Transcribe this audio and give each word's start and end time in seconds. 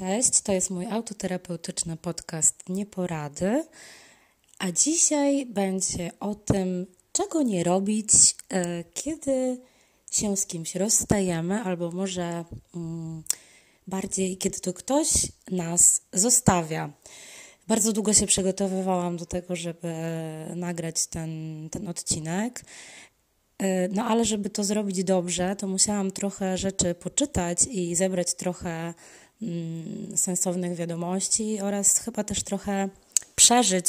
Cześć, 0.00 0.40
to 0.40 0.52
jest 0.52 0.70
mój 0.70 0.86
autoterapeutyczny 0.86 1.96
podcast 1.96 2.68
Nieporady, 2.68 3.64
a 4.58 4.72
dzisiaj 4.72 5.46
będzie 5.46 6.10
o 6.20 6.34
tym, 6.34 6.86
czego 7.12 7.42
nie 7.42 7.64
robić, 7.64 8.10
e, 8.48 8.84
kiedy 8.94 9.60
się 10.10 10.36
z 10.36 10.46
kimś 10.46 10.74
rozstajemy, 10.74 11.62
albo 11.62 11.90
może 11.90 12.44
mm, 12.74 13.22
bardziej, 13.86 14.36
kiedy 14.36 14.60
to 14.60 14.72
ktoś 14.72 15.08
nas 15.50 16.02
zostawia. 16.12 16.92
Bardzo 17.68 17.92
długo 17.92 18.14
się 18.14 18.26
przygotowywałam 18.26 19.16
do 19.16 19.26
tego, 19.26 19.56
żeby 19.56 19.94
nagrać 20.56 21.06
ten, 21.06 21.68
ten 21.70 21.88
odcinek. 21.88 22.64
E, 23.58 23.88
no 23.88 24.04
ale 24.04 24.24
żeby 24.24 24.50
to 24.50 24.64
zrobić 24.64 25.04
dobrze, 25.04 25.56
to 25.56 25.68
musiałam 25.68 26.10
trochę 26.10 26.58
rzeczy 26.58 26.94
poczytać 26.94 27.58
i 27.70 27.94
zebrać 27.94 28.34
trochę 28.34 28.94
sensownych 30.16 30.74
wiadomości 30.74 31.60
oraz 31.60 31.98
chyba 31.98 32.24
też 32.24 32.42
trochę 32.42 32.88
przeżyć 33.36 33.86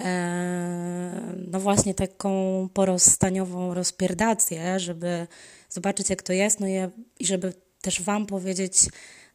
e, 0.00 1.34
no 1.50 1.60
właśnie 1.60 1.94
taką 1.94 2.68
porozstaniową 2.74 3.74
rozpierdację, 3.74 4.80
żeby 4.80 5.26
zobaczyć 5.70 6.10
jak 6.10 6.22
to 6.22 6.32
jest, 6.32 6.60
no 6.60 6.66
i 6.68 7.26
żeby 7.26 7.54
też 7.80 8.02
Wam 8.02 8.26
powiedzieć, 8.26 8.78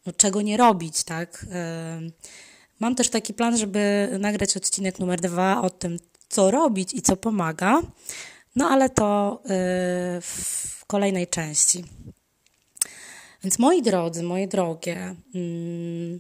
no 0.06 0.14
czego 0.14 0.42
nie 0.42 0.58
robić, 0.58 1.04
tak? 1.04 1.46
E, 1.52 2.02
mam 2.80 2.96
też 2.96 3.10
taki 3.10 3.34
plan, 3.34 3.58
żeby 3.58 4.10
nagrać 4.20 4.58
odcinek 4.58 5.00
numer 5.00 5.22
dwa 5.22 5.62
o 5.62 5.70
tym, 5.70 5.98
co 6.30 6.52
robić 6.52 6.94
i 6.94 7.02
co 7.02 7.18
pomaga. 7.18 7.82
No 8.56 8.70
ale 8.70 8.90
to 8.90 9.42
y, 9.46 9.50
w 10.22 10.86
kolejnej 10.88 11.28
części. 11.28 11.84
Więc 13.44 13.60
moi 13.60 13.82
drodzy, 13.82 14.24
moje 14.24 14.48
drogie, 14.48 15.16
mm, 15.36 16.20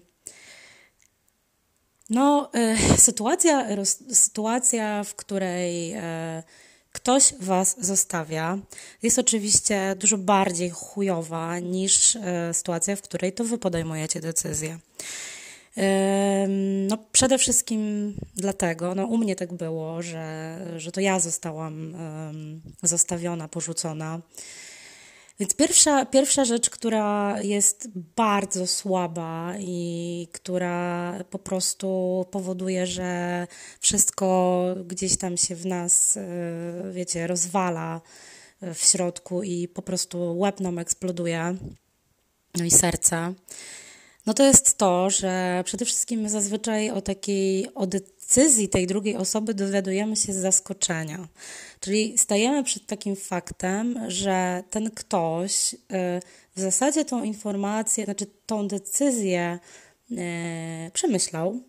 no, 2.09 2.51
y, 2.55 2.97
sytuacja, 3.07 3.67
sytuacja, 4.13 5.03
w 5.03 5.15
której 5.15 5.95
y, 5.95 5.99
ktoś 6.91 7.33
was 7.39 7.85
zostawia, 7.85 8.57
jest 9.03 9.19
oczywiście 9.19 9.95
dużo 9.99 10.17
bardziej 10.17 10.69
chujowa 10.69 11.59
niż 11.59 12.17
sytuacja, 12.53 12.95
w 12.95 13.01
której 13.01 13.33
to 13.33 13.43
wy 13.43 13.57
podejmujecie 13.57 14.21
decyzję. 14.21 14.79
No, 16.87 16.97
przede 17.11 17.37
wszystkim 17.37 18.13
dlatego, 18.35 18.95
no 18.95 19.05
u 19.05 19.17
mnie 19.17 19.35
tak 19.35 19.53
było, 19.53 20.01
że, 20.01 20.57
że 20.77 20.91
to 20.91 21.01
ja 21.01 21.19
zostałam 21.19 21.95
zostawiona, 22.83 23.47
porzucona. 23.47 24.19
Więc 25.41 25.53
pierwsza, 25.53 26.05
pierwsza 26.05 26.45
rzecz, 26.45 26.69
która 26.69 27.41
jest 27.41 27.87
bardzo 28.15 28.67
słaba 28.67 29.53
i 29.59 30.27
która 30.31 31.15
po 31.29 31.39
prostu 31.39 32.25
powoduje, 32.31 32.87
że 32.87 33.47
wszystko 33.79 34.65
gdzieś 34.85 35.17
tam 35.17 35.37
się 35.37 35.55
w 35.55 35.65
nas, 35.65 36.17
e, 36.17 36.21
wiecie, 36.91 37.27
rozwala 37.27 38.01
w 38.61 38.77
środku 38.77 39.43
i 39.43 39.67
po 39.67 39.81
prostu 39.81 40.39
łeb 40.39 40.59
nam 40.59 40.79
eksploduje, 40.79 41.55
no 42.57 42.65
i 42.65 42.71
serce 42.71 43.33
no 44.25 44.33
to 44.33 44.43
jest 44.43 44.77
to, 44.77 45.09
że 45.09 45.63
przede 45.65 45.85
wszystkim 45.85 46.29
zazwyczaj 46.29 46.91
o 46.91 47.01
takiej 47.01 47.73
decyzji 48.31 48.69
tej 48.69 48.87
drugiej 48.87 49.17
osoby 49.17 49.53
dowiadujemy 49.53 50.15
się 50.15 50.33
z 50.33 50.35
zaskoczenia. 50.35 51.27
Czyli 51.79 52.17
stajemy 52.17 52.63
przed 52.63 52.85
takim 52.85 53.15
faktem, 53.15 53.99
że 54.07 54.63
ten 54.69 54.91
ktoś 54.91 55.73
y, 55.73 55.77
w 56.55 56.59
zasadzie 56.59 57.05
tą 57.05 57.23
informację, 57.23 58.05
znaczy 58.05 58.25
tą 58.45 58.67
decyzję 58.67 59.59
y, 60.11 60.15
przemyślał, 60.93 61.59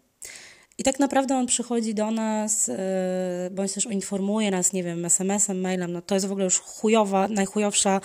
i 0.79 0.83
tak 0.85 0.99
naprawdę 0.99 1.37
on 1.37 1.47
przychodzi 1.47 1.95
do 1.95 2.11
nas, 2.11 2.67
yy, 2.67 2.75
bądź 3.51 3.73
też 3.73 3.87
informuje 3.87 4.51
nas, 4.51 4.73
nie 4.73 4.85
wiem, 4.85 5.05
SMS-em, 5.05 5.61
mailem, 5.61 5.93
no 5.93 6.03
to 6.03 6.15
jest 6.15 6.27
w 6.27 6.33
ogóle 6.33 6.45
już 6.45 6.59
chujowa, 6.59 7.29
najchujowsza 7.29 8.01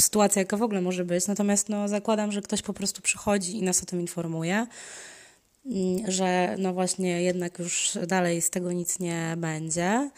sytuacja, 0.00 0.40
jaka 0.40 0.56
w 0.56 0.62
ogóle 0.62 0.80
może 0.80 1.04
być. 1.04 1.26
Natomiast 1.26 1.68
no, 1.68 1.88
zakładam, 1.88 2.32
że 2.32 2.42
ktoś 2.42 2.62
po 2.62 2.72
prostu 2.72 3.02
przychodzi 3.02 3.56
i 3.58 3.62
nas 3.62 3.82
o 3.82 3.86
tym 3.86 4.00
informuje, 4.00 4.66
że 6.08 6.56
no 6.58 6.72
właśnie 6.72 7.22
jednak 7.22 7.58
już 7.58 7.98
dalej 8.06 8.42
z 8.42 8.50
tego 8.50 8.72
nic 8.72 8.98
nie 8.98 9.34
będzie. 9.36 10.10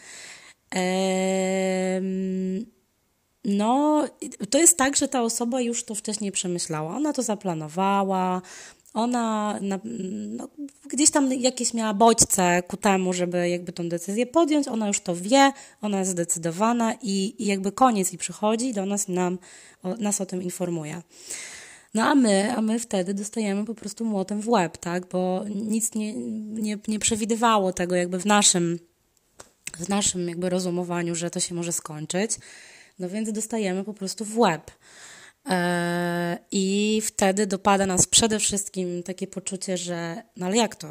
No, 3.45 4.05
to 4.49 4.57
jest 4.57 4.77
tak, 4.77 4.95
że 4.95 5.07
ta 5.07 5.21
osoba 5.21 5.61
już 5.61 5.83
to 5.83 5.95
wcześniej 5.95 6.31
przemyślała. 6.31 6.95
Ona 6.95 7.13
to 7.13 7.23
zaplanowała, 7.23 8.41
ona 8.93 9.59
na, 9.61 9.79
no, 10.27 10.47
gdzieś 10.89 11.11
tam 11.11 11.33
jakieś 11.33 11.73
miała 11.73 11.93
bodźce 11.93 12.63
ku 12.67 12.77
temu, 12.77 13.13
żeby 13.13 13.49
jakby 13.49 13.71
tą 13.71 13.89
decyzję 13.89 14.25
podjąć, 14.25 14.67
ona 14.67 14.87
już 14.87 14.99
to 14.99 15.15
wie, 15.15 15.51
ona 15.81 15.99
jest 15.99 16.11
zdecydowana 16.11 16.93
i, 17.01 17.35
i 17.37 17.45
jakby 17.45 17.71
koniec 17.71 18.13
i 18.13 18.17
przychodzi 18.17 18.73
do 18.73 18.85
nas 18.85 19.09
i 19.09 19.11
nam, 19.11 19.37
o, 19.83 19.95
nas 19.95 20.21
o 20.21 20.25
tym 20.25 20.43
informuje. 20.43 21.01
No 21.93 22.03
a 22.03 22.15
my, 22.15 22.53
a 22.55 22.61
my 22.61 22.79
wtedy 22.79 23.13
dostajemy 23.13 23.65
po 23.65 23.75
prostu 23.75 24.05
młotem 24.05 24.41
w 24.41 24.49
łeb, 24.49 24.77
tak? 24.77 25.05
Bo 25.05 25.45
nic 25.49 25.95
nie, 25.95 26.13
nie, 26.13 26.77
nie 26.87 26.99
przewidywało 26.99 27.73
tego 27.73 27.95
jakby 27.95 28.19
w 28.19 28.25
naszym, 28.25 28.79
w 29.77 29.89
naszym 29.89 30.29
jakby 30.29 30.49
rozumowaniu, 30.49 31.15
że 31.15 31.29
to 31.29 31.39
się 31.39 31.55
może 31.55 31.71
skończyć. 31.71 32.31
No 32.99 33.09
więc 33.09 33.31
dostajemy 33.31 33.83
po 33.83 33.93
prostu 33.93 34.25
w 34.25 34.37
łeb. 34.37 34.71
E, 35.49 36.37
I 36.51 37.01
wtedy 37.05 37.47
dopada 37.47 37.85
nas 37.85 38.07
przede 38.07 38.39
wszystkim 38.39 39.03
takie 39.03 39.27
poczucie, 39.27 39.77
że 39.77 40.23
no 40.37 40.45
ale 40.45 40.57
jak 40.57 40.75
to? 40.75 40.87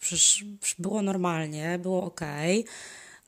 Przecież 0.00 0.44
było 0.78 1.02
normalnie, 1.02 1.78
było 1.82 2.04
ok, 2.04 2.20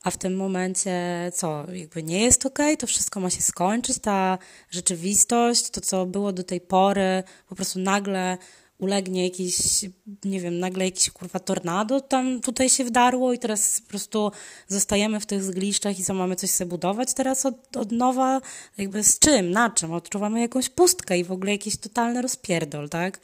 a 0.05 0.11
w 0.11 0.17
tym 0.17 0.35
momencie 0.35 1.01
co? 1.33 1.65
Jakby 1.71 2.03
nie 2.03 2.21
jest 2.21 2.45
ok, 2.45 2.59
to 2.79 2.87
wszystko 2.87 3.19
ma 3.19 3.29
się 3.29 3.41
skończyć, 3.41 3.99
ta 3.99 4.37
rzeczywistość, 4.69 5.69
to 5.69 5.81
co 5.81 6.05
było 6.05 6.33
do 6.33 6.43
tej 6.43 6.61
pory, 6.61 7.23
po 7.49 7.55
prostu 7.55 7.79
nagle 7.79 8.37
ulegnie 8.77 9.23
jakiś, 9.23 9.85
nie 10.25 10.39
wiem, 10.39 10.59
nagle 10.59 10.85
jakiś 10.85 11.09
kurwa 11.09 11.39
tornado 11.39 12.01
tam 12.01 12.41
tutaj 12.41 12.69
się 12.69 12.83
wdarło 12.83 13.33
i 13.33 13.39
teraz 13.39 13.81
po 13.81 13.89
prostu 13.89 14.31
zostajemy 14.67 15.19
w 15.19 15.25
tych 15.25 15.43
zgliszczach 15.43 15.99
i 15.99 16.03
co, 16.03 16.13
mamy 16.13 16.35
coś 16.35 16.49
sobie 16.49 16.69
budować 16.69 17.13
teraz 17.13 17.45
od, 17.45 17.77
od 17.77 17.91
nowa, 17.91 18.41
jakby 18.77 19.03
z 19.03 19.19
czym, 19.19 19.51
na 19.51 19.69
czym, 19.69 19.93
odczuwamy 19.93 20.41
jakąś 20.41 20.69
pustkę 20.69 21.17
i 21.17 21.23
w 21.23 21.31
ogóle 21.31 21.51
jakiś 21.51 21.77
totalny 21.77 22.21
rozpierdol, 22.21 22.89
tak? 22.89 23.19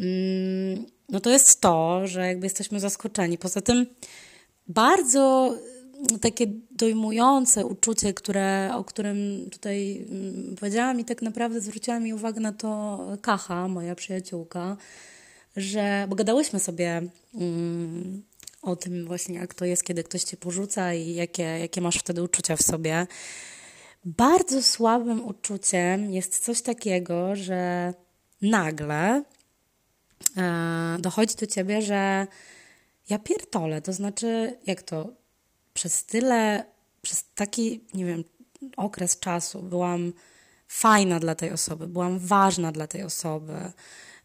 Mm, 0.00 0.86
no 1.08 1.20
to 1.20 1.30
jest 1.30 1.60
to, 1.60 2.06
że 2.06 2.26
jakby 2.26 2.46
jesteśmy 2.46 2.80
zaskoczeni. 2.80 3.38
Poza 3.38 3.60
tym 3.60 3.86
bardzo 4.68 5.54
takie 6.20 6.46
dojmujące 6.70 7.66
uczucie, 7.66 8.14
które, 8.14 8.70
o 8.74 8.84
którym 8.84 9.48
tutaj 9.50 10.06
mm, 10.10 10.56
powiedziałam 10.60 11.00
i 11.00 11.04
tak 11.04 11.22
naprawdę 11.22 11.60
zwróciła 11.60 12.00
mi 12.00 12.14
uwagę 12.14 12.40
na 12.40 12.52
to 12.52 12.98
Kacha, 13.22 13.68
moja 13.68 13.94
przyjaciółka, 13.94 14.76
że, 15.56 16.06
bo 16.08 16.16
gadałyśmy 16.16 16.58
sobie 16.58 17.02
mm, 17.34 18.22
o 18.62 18.76
tym 18.76 19.06
właśnie, 19.06 19.34
jak 19.34 19.54
to 19.54 19.64
jest, 19.64 19.84
kiedy 19.84 20.04
ktoś 20.04 20.24
cię 20.24 20.36
porzuca 20.36 20.94
i 20.94 21.14
jakie, 21.14 21.42
jakie 21.42 21.80
masz 21.80 21.96
wtedy 21.96 22.22
uczucia 22.22 22.56
w 22.56 22.62
sobie. 22.62 23.06
Bardzo 24.04 24.62
słabym 24.62 25.26
uczuciem 25.26 26.10
jest 26.10 26.44
coś 26.44 26.62
takiego, 26.62 27.36
że 27.36 27.94
nagle 28.42 29.22
e, 30.36 30.96
dochodzi 30.98 31.34
do 31.36 31.46
ciebie, 31.46 31.82
że 31.82 32.26
ja 33.08 33.18
pierdolę, 33.18 33.82
to 33.82 33.92
znaczy, 33.92 34.58
jak 34.66 34.82
to, 34.82 35.12
przez 35.76 36.04
tyle, 36.04 36.64
przez 37.02 37.24
taki, 37.34 37.80
nie 37.94 38.04
wiem, 38.04 38.24
okres 38.76 39.18
czasu 39.18 39.62
byłam 39.62 40.12
fajna 40.68 41.20
dla 41.20 41.34
tej 41.34 41.50
osoby, 41.52 41.86
byłam 41.86 42.18
ważna 42.18 42.72
dla 42.72 42.86
tej 42.86 43.02
osoby, 43.02 43.72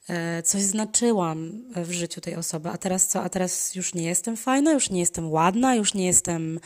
e, 0.09 0.43
coś 0.43 0.61
znaczyłam 0.61 1.63
w 1.75 1.91
życiu 1.91 2.21
tej 2.21 2.35
osoby, 2.35 2.69
a 2.69 2.77
teraz 2.77 3.07
co? 3.07 3.23
A 3.23 3.29
teraz 3.29 3.75
już 3.75 3.93
nie 3.93 4.03
jestem 4.03 4.37
fajna, 4.37 4.71
już 4.71 4.89
nie 4.89 4.99
jestem 4.99 5.31
ładna, 5.31 5.75
już 5.75 5.93
nie 5.93 6.05
jestem 6.05 6.59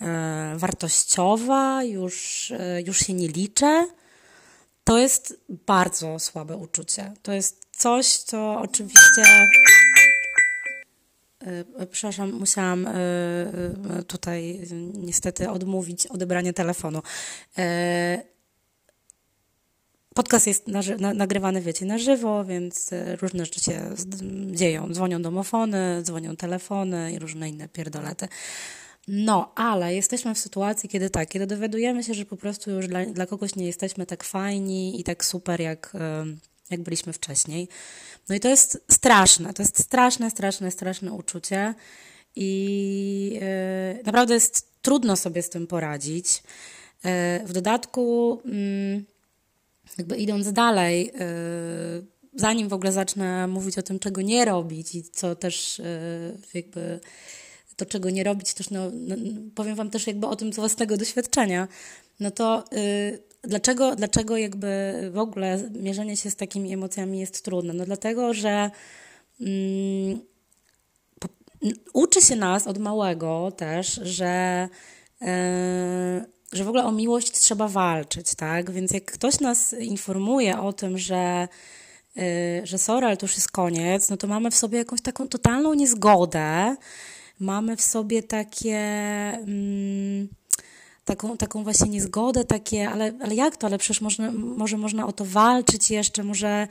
e, 0.00 0.54
wartościowa, 0.56 1.82
już, 1.82 2.50
e, 2.50 2.82
już 2.82 2.98
się 2.98 3.12
nie 3.12 3.28
liczę. 3.28 3.86
To 4.84 4.98
jest 4.98 5.40
bardzo 5.48 6.18
słabe 6.18 6.56
uczucie. 6.56 7.12
To 7.22 7.32
jest 7.32 7.66
coś, 7.76 8.16
co 8.16 8.60
oczywiście 8.60 9.22
przepraszam, 11.90 12.32
musiałam 12.32 12.86
e, 12.86 12.90
e, 12.90 14.02
tutaj 14.06 14.60
niestety 14.94 15.50
odmówić 15.50 16.06
odebranie 16.06 16.52
telefonu. 16.52 17.02
Podcast 20.14 20.46
jest 20.46 20.66
nagrywany, 21.14 21.60
wiecie, 21.60 21.86
na 21.86 21.98
żywo, 21.98 22.44
więc 22.44 22.90
różne 23.22 23.44
rzeczy 23.44 23.60
się 23.60 23.90
dzieją. 24.50 24.92
Dzwonią 24.92 25.22
domofony, 25.22 26.02
dzwonią 26.02 26.36
telefony 26.36 27.12
i 27.12 27.18
różne 27.18 27.48
inne 27.48 27.68
pierdolety. 27.68 28.28
No, 29.08 29.52
ale 29.54 29.94
jesteśmy 29.94 30.34
w 30.34 30.38
sytuacji, 30.38 30.88
kiedy 30.88 31.10
tak, 31.10 31.28
kiedy 31.28 31.46
dowiadujemy 31.46 32.02
się, 32.02 32.14
że 32.14 32.24
po 32.24 32.36
prostu 32.36 32.70
już 32.70 32.88
dla, 32.88 33.06
dla 33.06 33.26
kogoś 33.26 33.56
nie 33.56 33.66
jesteśmy 33.66 34.06
tak 34.06 34.24
fajni 34.24 35.00
i 35.00 35.04
tak 35.04 35.24
super, 35.24 35.60
jak, 35.60 35.92
jak 36.70 36.80
byliśmy 36.80 37.12
wcześniej. 37.12 37.68
No 38.28 38.34
i 38.34 38.40
to 38.40 38.48
jest 38.48 38.84
straszne, 38.90 39.54
to 39.54 39.62
jest 39.62 39.82
straszne, 39.82 40.30
straszne, 40.30 40.70
straszne 40.70 41.12
uczucie 41.12 41.74
i 42.36 43.40
yy, 43.94 44.02
naprawdę 44.04 44.34
jest 44.34 44.82
trudno 44.82 45.16
sobie 45.16 45.42
z 45.42 45.50
tym 45.50 45.66
poradzić. 45.66 46.42
Yy, 47.04 47.10
w 47.46 47.52
dodatku, 47.52 48.40
yy, 48.44 49.04
jakby 49.98 50.16
idąc 50.16 50.52
dalej, 50.52 51.10
y, 51.10 52.06
zanim 52.34 52.68
w 52.68 52.72
ogóle 52.72 52.92
zacznę 52.92 53.46
mówić 53.46 53.78
o 53.78 53.82
tym, 53.82 53.98
czego 53.98 54.22
nie 54.22 54.44
robić 54.44 54.94
i 54.94 55.02
co 55.02 55.36
też 55.36 55.82
jakby 56.54 57.00
to, 57.76 57.86
czego 57.86 58.10
nie 58.10 58.24
robić, 58.24 58.54
też 58.54 58.70
no, 58.70 58.90
no, 58.92 59.16
powiem 59.54 59.74
Wam 59.74 59.90
też 59.90 60.06
jakby 60.06 60.26
o 60.26 60.36
tym 60.36 60.52
z 60.52 60.56
własnego 60.56 60.96
doświadczenia, 60.96 61.68
no 62.20 62.30
to 62.30 62.64
y, 62.72 63.22
dlaczego, 63.46 63.96
dlaczego 63.96 64.36
jakby 64.36 64.92
w 65.12 65.18
ogóle 65.18 65.70
mierzenie 65.80 66.16
się 66.16 66.30
z 66.30 66.36
takimi 66.36 66.72
emocjami 66.72 67.20
jest 67.20 67.44
trudne? 67.44 67.72
No 67.72 67.84
dlatego, 67.84 68.34
że 68.34 68.70
mm, 69.40 70.20
po, 71.20 71.28
uczy 71.92 72.22
się 72.22 72.36
nas 72.36 72.66
od 72.66 72.78
małego 72.78 73.52
też, 73.56 74.00
że 74.02 74.68
y, 75.22 75.26
że 76.54 76.64
w 76.64 76.68
ogóle 76.68 76.84
o 76.84 76.92
miłość 76.92 77.30
trzeba 77.32 77.68
walczyć, 77.68 78.34
tak? 78.34 78.70
Więc 78.70 78.92
jak 78.92 79.04
ktoś 79.04 79.40
nas 79.40 79.72
informuje 79.72 80.60
o 80.60 80.72
tym, 80.72 80.98
że, 80.98 81.48
yy, 82.16 82.22
że 82.64 82.78
sorry, 82.78 83.06
ale 83.06 83.16
to 83.16 83.26
już 83.26 83.34
jest 83.34 83.50
koniec, 83.50 84.10
no 84.10 84.16
to 84.16 84.26
mamy 84.26 84.50
w 84.50 84.54
sobie 84.54 84.78
jakąś 84.78 85.00
taką 85.00 85.28
totalną 85.28 85.74
niezgodę, 85.74 86.76
mamy 87.40 87.76
w 87.76 87.82
sobie 87.82 88.22
takie. 88.22 88.76
Mm, 88.76 90.28
taką, 91.04 91.36
taką 91.36 91.64
właśnie 91.64 91.88
niezgodę, 91.88 92.44
takie, 92.44 92.90
ale, 92.90 93.12
ale 93.20 93.34
jak 93.34 93.56
to, 93.56 93.66
ale 93.66 93.78
przecież 93.78 94.00
można, 94.00 94.30
może 94.32 94.76
można 94.76 95.06
o 95.06 95.12
to 95.12 95.24
walczyć 95.24 95.90
jeszcze, 95.90 96.22
może, 96.22 96.68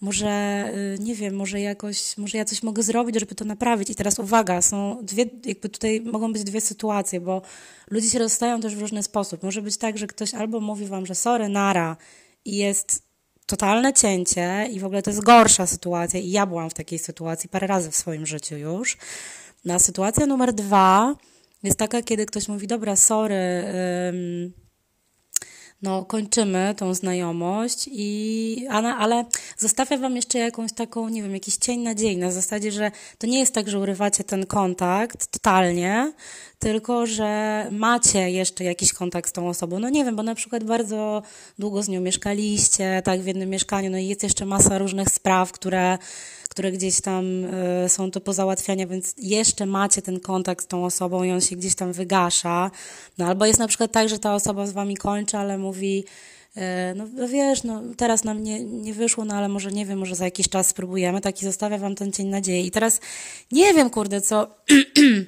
może 0.00 0.64
y, 0.96 0.98
nie 1.02 1.14
wiem, 1.14 1.36
może 1.36 1.60
jakoś, 1.60 2.18
może 2.18 2.38
ja 2.38 2.44
coś 2.44 2.62
mogę 2.62 2.82
zrobić, 2.82 3.20
żeby 3.20 3.34
to 3.34 3.44
naprawić. 3.44 3.90
I 3.90 3.94
teraz 3.94 4.18
uwaga, 4.18 4.62
są 4.62 4.98
dwie, 5.02 5.24
jakby 5.44 5.68
tutaj 5.68 6.00
mogą 6.00 6.32
być 6.32 6.44
dwie 6.44 6.60
sytuacje, 6.60 7.20
bo 7.20 7.42
ludzie 7.90 8.10
się 8.10 8.18
rozstają 8.18 8.60
też 8.60 8.76
w 8.76 8.80
różny 8.80 9.02
sposób. 9.02 9.42
Może 9.42 9.62
być 9.62 9.76
tak, 9.76 9.98
że 9.98 10.06
ktoś 10.06 10.34
albo 10.34 10.60
mówi 10.60 10.86
wam, 10.86 11.06
że 11.06 11.14
sorry, 11.14 11.48
nara 11.48 11.96
i 12.44 12.56
jest 12.56 13.02
totalne 13.46 13.92
cięcie 13.92 14.68
i 14.72 14.80
w 14.80 14.84
ogóle 14.84 15.02
to 15.02 15.10
jest 15.10 15.22
gorsza 15.22 15.66
sytuacja 15.66 16.20
i 16.20 16.30
ja 16.30 16.46
byłam 16.46 16.70
w 16.70 16.74
takiej 16.74 16.98
sytuacji 16.98 17.48
parę 17.48 17.66
razy 17.66 17.90
w 17.90 17.96
swoim 17.96 18.26
życiu 18.26 18.56
już. 18.56 18.96
No 19.64 19.74
a 19.74 19.78
sytuacja 19.78 20.26
numer 20.26 20.52
dwa 20.52 21.14
jest 21.66 21.78
taka, 21.78 22.02
kiedy 22.02 22.26
ktoś 22.26 22.48
mówi, 22.48 22.66
dobra, 22.66 22.96
sorry, 22.96 23.64
no 25.82 26.04
kończymy 26.04 26.74
tą 26.76 26.94
znajomość, 26.94 27.88
i, 27.92 28.66
ale, 28.70 29.24
zostawia 29.58 29.98
wam 29.98 30.16
jeszcze 30.16 30.38
jakąś 30.38 30.72
taką, 30.72 31.08
nie 31.08 31.22
wiem, 31.22 31.34
jakiś 31.34 31.56
cień 31.56 31.80
nadziei 31.80 32.16
na 32.16 32.30
zasadzie, 32.30 32.72
że 32.72 32.90
to 33.18 33.26
nie 33.26 33.38
jest 33.38 33.54
tak, 33.54 33.68
że 33.68 33.78
urywacie 33.78 34.24
ten 34.24 34.46
kontakt 34.46 35.26
totalnie, 35.26 36.12
tylko 36.58 37.06
że 37.06 37.66
macie 37.70 38.30
jeszcze 38.30 38.64
jakiś 38.64 38.92
kontakt 38.92 39.30
z 39.30 39.32
tą 39.32 39.48
osobą. 39.48 39.78
No 39.78 39.88
nie 39.88 40.04
wiem, 40.04 40.16
bo 40.16 40.22
na 40.22 40.34
przykład 40.34 40.64
bardzo 40.64 41.22
długo 41.58 41.82
z 41.82 41.88
nią 41.88 42.00
mieszkaliście, 42.00 43.02
tak, 43.04 43.20
w 43.20 43.26
jednym 43.26 43.50
mieszkaniu, 43.50 43.90
no 43.90 43.98
i 43.98 44.06
jest 44.06 44.22
jeszcze 44.22 44.46
masa 44.46 44.78
różnych 44.78 45.08
spraw, 45.08 45.52
które 45.52 45.98
które 46.56 46.72
gdzieś 46.72 47.00
tam 47.00 47.44
y, 47.84 47.88
są 47.88 48.10
to 48.10 48.20
pozałatwiania, 48.20 48.86
więc 48.86 49.14
jeszcze 49.18 49.66
macie 49.66 50.02
ten 50.02 50.20
kontakt 50.20 50.64
z 50.64 50.66
tą 50.66 50.84
osobą 50.84 51.22
i 51.22 51.32
on 51.32 51.40
się 51.40 51.56
gdzieś 51.56 51.74
tam 51.74 51.92
wygasza. 51.92 52.70
No 53.18 53.26
albo 53.26 53.46
jest 53.46 53.58
na 53.58 53.68
przykład 53.68 53.92
tak, 53.92 54.08
że 54.08 54.18
ta 54.18 54.34
osoba 54.34 54.66
z 54.66 54.72
wami 54.72 54.96
kończy, 54.96 55.36
ale 55.36 55.58
mówi, 55.58 56.04
y, 56.56 56.60
no, 56.94 57.06
no 57.14 57.28
wiesz, 57.28 57.62
no 57.62 57.82
teraz 57.96 58.24
nam 58.24 58.42
nie, 58.42 58.64
nie 58.64 58.94
wyszło, 58.94 59.24
no 59.24 59.34
ale 59.34 59.48
może 59.48 59.72
nie 59.72 59.86
wiem, 59.86 59.98
może 59.98 60.14
za 60.14 60.24
jakiś 60.24 60.48
czas 60.48 60.66
spróbujemy, 60.66 61.20
taki 61.20 61.44
zostawia 61.44 61.78
wam 61.78 61.94
ten 61.94 62.12
cień 62.12 62.26
nadziei. 62.26 62.66
I 62.66 62.70
teraz 62.70 63.00
nie 63.52 63.74
wiem, 63.74 63.90
kurde, 63.90 64.20
co, 64.20 64.54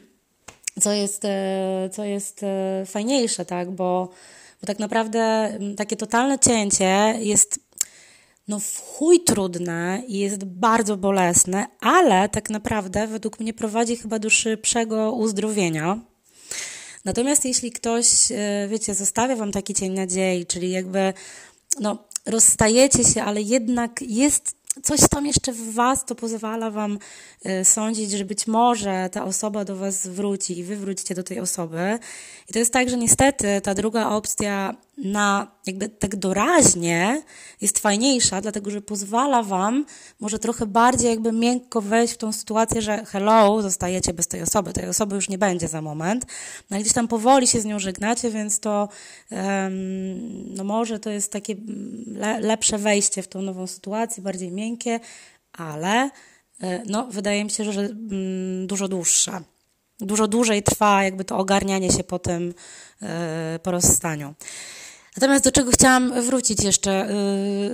co 0.83 0.93
jest, 0.93 1.25
y, 1.25 1.29
co 1.93 2.05
jest 2.05 2.41
fajniejsze, 2.87 3.45
tak, 3.45 3.71
bo, 3.71 4.09
bo 4.61 4.67
tak 4.67 4.79
naprawdę 4.79 5.53
takie 5.77 5.97
totalne 5.97 6.39
cięcie 6.39 7.15
jest 7.19 7.68
no 8.49 8.61
w 8.61 8.81
chuj 8.81 9.21
trudne 9.21 10.03
i 10.07 10.19
jest 10.19 10.45
bardzo 10.45 10.97
bolesne, 10.97 11.67
ale 11.81 12.29
tak 12.29 12.51
naprawdę 12.51 13.07
według 13.07 13.41
mnie 13.41 13.55
prowadzi 13.55 13.97
chyba 13.97 14.19
do 14.19 14.31
szybszego 14.31 15.13
uzdrowienia. 15.13 15.99
Natomiast 17.05 17.45
jeśli 17.45 17.73
ktoś, 17.73 18.33
e, 18.33 18.69
wiecie, 18.69 18.95
zostawia 18.95 19.37
wam 19.37 19.53
taki 19.53 19.75
cień 19.75 19.93
nadziei, 19.93 20.47
czyli 20.47 20.71
jakby 20.71 21.13
no, 21.81 21.99
rozstajecie 22.27 23.05
się, 23.05 23.23
ale 23.23 23.43
jednak 23.43 24.03
jest 24.03 24.59
coś 24.83 25.01
tam 25.11 25.27
jeszcze 25.27 25.53
w 25.53 25.75
was, 25.75 26.05
to 26.05 26.15
pozwala 26.15 26.71
wam 26.71 26.99
y, 27.47 27.65
sądzić, 27.65 28.11
że 28.11 28.25
być 28.25 28.47
może 28.47 29.09
ta 29.13 29.25
osoba 29.25 29.65
do 29.65 29.77
was 29.77 30.07
wróci 30.07 30.59
i 30.59 30.65
wy 30.65 30.77
wrócicie 30.77 31.15
do 31.15 31.23
tej 31.23 31.41
osoby. 31.41 31.99
I 32.49 32.53
to 32.53 32.59
jest 32.59 32.73
tak, 32.73 32.91
że 32.91 32.97
niestety 32.97 33.61
ta 33.61 33.75
druga 33.75 34.09
opcja 34.11 34.77
na 35.05 35.47
jakby 35.67 35.89
tak 35.89 36.17
doraźnie 36.17 37.23
jest 37.61 37.79
fajniejsza, 37.79 38.41
dlatego 38.41 38.71
że 38.71 38.81
pozwala 38.81 39.43
wam 39.43 39.85
może 40.21 40.39
trochę 40.39 40.67
bardziej 40.67 41.11
jakby 41.11 41.33
miękko 41.33 41.81
wejść 41.81 42.15
w 42.15 42.17
tą 42.17 42.33
sytuację, 42.33 42.83
że 42.83 43.05
hello, 43.05 43.63
zostajecie 43.63 44.13
bez 44.13 44.29
tej 44.29 44.43
osoby, 44.43 44.73
tej 44.73 44.89
osoby 44.89 45.15
już 45.15 45.29
nie 45.29 45.39
będzie 45.39 45.69
za 45.69 45.83
moment, 45.83 46.27
no 46.71 46.79
i 46.79 46.81
gdzieś 46.81 46.93
tam 46.93 47.09
powoli 47.09 47.47
się 47.47 47.61
z 47.61 47.65
nią 47.65 47.79
żegnacie, 47.79 48.31
więc 48.31 48.61
to 48.61 48.89
um, 49.31 50.55
no 50.55 50.65
może 50.65 50.99
to 50.99 51.11
jest 51.11 51.33
takie 51.33 51.57
le 52.07 52.41
lepsze 52.41 52.79
wejście 52.79 53.23
w 53.23 53.29
tą 53.29 53.43
nową 53.43 53.67
sytuację, 53.67 54.23
bardziej 54.23 54.53
miękkie, 54.53 55.01
ale 55.53 56.11
e, 56.61 56.83
no 56.87 57.07
wydaje 57.11 57.45
mi 57.45 57.51
się, 57.51 57.73
że 57.73 57.81
mm, 57.81 58.67
dużo 58.67 58.89
dłuższe. 58.89 59.41
Dużo 60.01 60.29
dłużej 60.29 60.63
trwa 60.63 61.05
jakby 61.05 61.25
to 61.25 61.39
ogarnianie 61.39 61.93
się 61.93 62.05
po 62.05 62.19
tym, 62.19 62.55
e, 63.03 63.59
po 63.63 63.71
rozstaniu. 63.71 64.35
Natomiast 65.21 65.45
do 65.45 65.53
czego 65.53 65.71
chciałam 65.71 66.23
wrócić 66.23 66.65
jeszcze? 66.65 67.11
Y, 67.11 67.15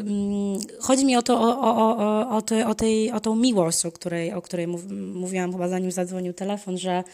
mm, 0.01 0.59
chodzi 0.81 1.07
mi 1.07 1.17
o 1.17 1.23
to, 1.23 1.41
o, 1.41 1.61
o, 1.61 1.97
o, 1.97 2.29
o, 2.31 2.67
o, 2.67 2.75
tej, 2.75 3.13
o 3.13 3.21
tą 3.21 3.37
miłość, 3.37 3.87
o 3.87 3.93
której, 3.93 4.33
o 4.33 4.43
której 4.43 4.67
mówiłam 5.15 5.53
chyba 5.53 5.69
zanim 5.69 5.93
zadzwonił 5.93 6.33
telefon, 6.33 6.79
że, 6.79 7.05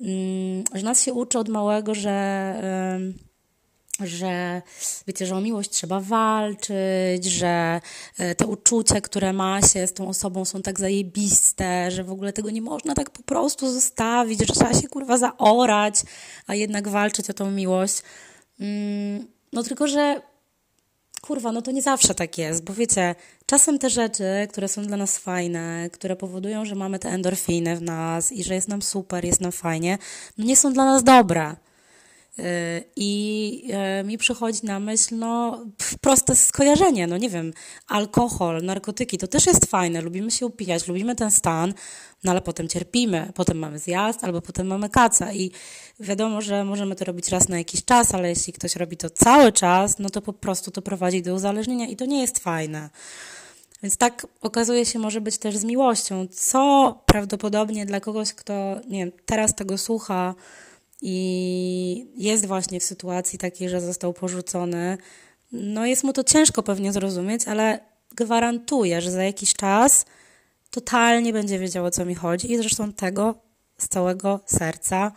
mm, 0.00 0.64
że 0.74 0.82
nas 0.82 1.02
się 1.02 1.12
uczy 1.12 1.38
od 1.38 1.48
małego, 1.48 1.94
że 1.94 3.06
że 4.04 4.62
wiecie, 5.06 5.26
że 5.26 5.36
o 5.36 5.40
miłość 5.40 5.70
trzeba 5.70 6.00
walczyć, 6.00 7.24
że 7.24 7.80
e, 8.18 8.34
te 8.34 8.46
uczucia, 8.46 9.00
które 9.00 9.32
ma 9.32 9.62
się 9.62 9.86
z 9.86 9.92
tą 9.92 10.08
osobą 10.08 10.44
są 10.44 10.62
tak 10.62 10.80
zajebiste, 10.80 11.90
że 11.90 12.04
w 12.04 12.10
ogóle 12.10 12.32
tego 12.32 12.50
nie 12.50 12.62
można 12.62 12.94
tak 12.94 13.10
po 13.10 13.22
prostu 13.22 13.72
zostawić, 13.72 14.40
że 14.40 14.54
trzeba 14.54 14.74
się 14.74 14.88
kurwa 14.88 15.18
zaorać, 15.18 16.02
a 16.46 16.54
jednak 16.54 16.88
walczyć 16.88 17.30
o 17.30 17.34
tą 17.34 17.50
miłość. 17.50 18.02
Mm, 18.60 19.35
no 19.52 19.62
tylko, 19.62 19.88
że 19.88 20.22
kurwa, 21.20 21.52
no 21.52 21.62
to 21.62 21.70
nie 21.70 21.82
zawsze 21.82 22.14
tak 22.14 22.38
jest, 22.38 22.64
bo 22.64 22.74
wiecie, 22.74 23.14
czasem 23.46 23.78
te 23.78 23.90
rzeczy, 23.90 24.24
które 24.50 24.68
są 24.68 24.82
dla 24.82 24.96
nas 24.96 25.18
fajne, 25.18 25.90
które 25.92 26.16
powodują, 26.16 26.64
że 26.64 26.74
mamy 26.74 26.98
te 26.98 27.08
endorfiny 27.08 27.76
w 27.76 27.82
nas 27.82 28.32
i 28.32 28.44
że 28.44 28.54
jest 28.54 28.68
nam 28.68 28.82
super, 28.82 29.24
jest 29.24 29.40
nam 29.40 29.52
fajnie, 29.52 29.98
no 30.38 30.44
nie 30.44 30.56
są 30.56 30.72
dla 30.72 30.84
nas 30.84 31.04
dobre. 31.04 31.56
Y, 32.38 32.84
I 32.96 33.62
y, 34.00 34.04
mi 34.04 34.18
przychodzi 34.18 34.60
na 34.62 34.80
myśl, 34.80 35.16
no, 35.16 35.64
proste 36.00 36.36
skojarzenie, 36.36 37.06
no 37.06 37.16
nie 37.16 37.30
wiem, 37.30 37.52
alkohol, 37.88 38.62
narkotyki, 38.62 39.18
to 39.18 39.28
też 39.28 39.46
jest 39.46 39.66
fajne, 39.66 40.00
lubimy 40.00 40.30
się 40.30 40.46
upijać, 40.46 40.88
lubimy 40.88 41.14
ten 41.14 41.30
stan, 41.30 41.74
no 42.24 42.30
ale 42.30 42.40
potem 42.42 42.68
cierpimy, 42.68 43.32
potem 43.34 43.58
mamy 43.58 43.78
zjazd, 43.78 44.24
albo 44.24 44.40
potem 44.40 44.66
mamy 44.66 44.88
kaca 44.88 45.32
i 45.32 45.50
wiadomo, 46.00 46.40
że 46.40 46.64
możemy 46.64 46.94
to 46.94 47.04
robić 47.04 47.28
raz 47.28 47.48
na 47.48 47.58
jakiś 47.58 47.84
czas, 47.84 48.14
ale 48.14 48.28
jeśli 48.28 48.52
ktoś 48.52 48.76
robi 48.76 48.96
to 48.96 49.10
cały 49.10 49.52
czas, 49.52 49.98
no 49.98 50.10
to 50.10 50.22
po 50.22 50.32
prostu 50.32 50.70
to 50.70 50.82
prowadzi 50.82 51.22
do 51.22 51.34
uzależnienia 51.34 51.86
i 51.86 51.96
to 51.96 52.06
nie 52.06 52.20
jest 52.20 52.38
fajne. 52.38 52.90
Więc 53.82 53.96
tak 53.96 54.26
okazuje 54.40 54.86
się 54.86 54.98
może 54.98 55.20
być 55.20 55.38
też 55.38 55.56
z 55.56 55.64
miłością, 55.64 56.26
co 56.30 56.94
prawdopodobnie 57.06 57.86
dla 57.86 58.00
kogoś, 58.00 58.32
kto 58.32 58.80
nie 58.88 58.98
wiem, 58.98 59.12
teraz 59.26 59.54
tego 59.54 59.78
słucha, 59.78 60.34
i 61.02 62.06
jest 62.16 62.46
właśnie 62.46 62.80
w 62.80 62.84
sytuacji 62.84 63.38
takiej, 63.38 63.68
że 63.68 63.80
został 63.80 64.12
porzucony, 64.12 64.98
no 65.52 65.86
jest 65.86 66.04
mu 66.04 66.12
to 66.12 66.24
ciężko 66.24 66.62
pewnie 66.62 66.92
zrozumieć, 66.92 67.48
ale 67.48 67.80
gwarantuję, 68.14 69.00
że 69.00 69.10
za 69.10 69.22
jakiś 69.22 69.54
czas 69.54 70.04
totalnie 70.70 71.32
będzie 71.32 71.58
wiedział 71.58 71.84
o 71.84 71.90
co 71.90 72.04
mi 72.04 72.14
chodzi 72.14 72.52
i 72.52 72.56
zresztą 72.56 72.92
tego 72.92 73.34
z 73.78 73.88
całego 73.88 74.40
serca 74.46 75.12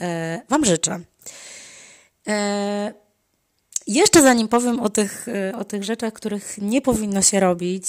e, 0.00 0.40
Wam 0.48 0.64
życzę. 0.64 1.00
E, 2.26 2.94
jeszcze 3.86 4.22
zanim 4.22 4.48
powiem 4.48 4.80
o 4.80 4.88
tych, 4.88 5.28
e, 5.28 5.56
o 5.56 5.64
tych 5.64 5.84
rzeczach, 5.84 6.12
których 6.12 6.58
nie 6.58 6.82
powinno 6.82 7.22
się 7.22 7.40
robić, 7.40 7.86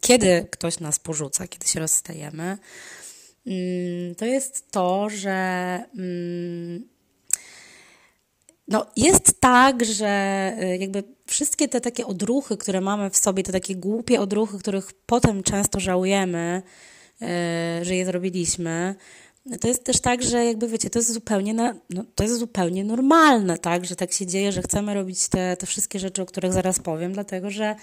kiedy 0.00 0.46
ktoś 0.50 0.80
nas 0.80 0.98
porzuca, 0.98 1.48
kiedy 1.48 1.68
się 1.68 1.80
rozstajemy, 1.80 2.58
to 4.16 4.24
jest 4.24 4.70
to, 4.70 5.08
że 5.10 5.30
mm, 5.98 6.88
no, 8.68 8.86
jest 8.96 9.40
tak, 9.40 9.84
że 9.84 10.52
y, 10.62 10.76
jakby 10.76 11.04
wszystkie 11.26 11.68
te 11.68 11.80
takie 11.80 12.06
odruchy, 12.06 12.56
które 12.56 12.80
mamy 12.80 13.10
w 13.10 13.16
sobie, 13.16 13.42
te 13.42 13.52
takie 13.52 13.76
głupie 13.76 14.20
odruchy, 14.20 14.58
których 14.58 14.92
potem 15.06 15.42
często 15.42 15.80
żałujemy, 15.80 16.62
y, 17.22 17.26
że 17.84 17.94
je 17.94 18.04
zrobiliśmy, 18.04 18.94
to 19.60 19.68
jest 19.68 19.84
też 19.84 20.00
tak, 20.00 20.22
że 20.22 20.44
jakby 20.44 20.68
wiecie, 20.68 20.90
to 20.90 20.98
jest 20.98 21.12
zupełnie, 21.12 21.54
na, 21.54 21.74
no, 21.90 22.04
to 22.14 22.24
jest 22.24 22.38
zupełnie 22.38 22.84
normalne, 22.84 23.58
tak, 23.58 23.84
że 23.84 23.96
tak 23.96 24.12
się 24.12 24.26
dzieje, 24.26 24.52
że 24.52 24.62
chcemy 24.62 24.94
robić 24.94 25.28
te, 25.28 25.56
te 25.56 25.66
wszystkie 25.66 25.98
rzeczy, 25.98 26.22
o 26.22 26.26
których 26.26 26.52
zaraz 26.52 26.78
powiem, 26.78 27.12
dlatego 27.12 27.50
że 27.50 27.76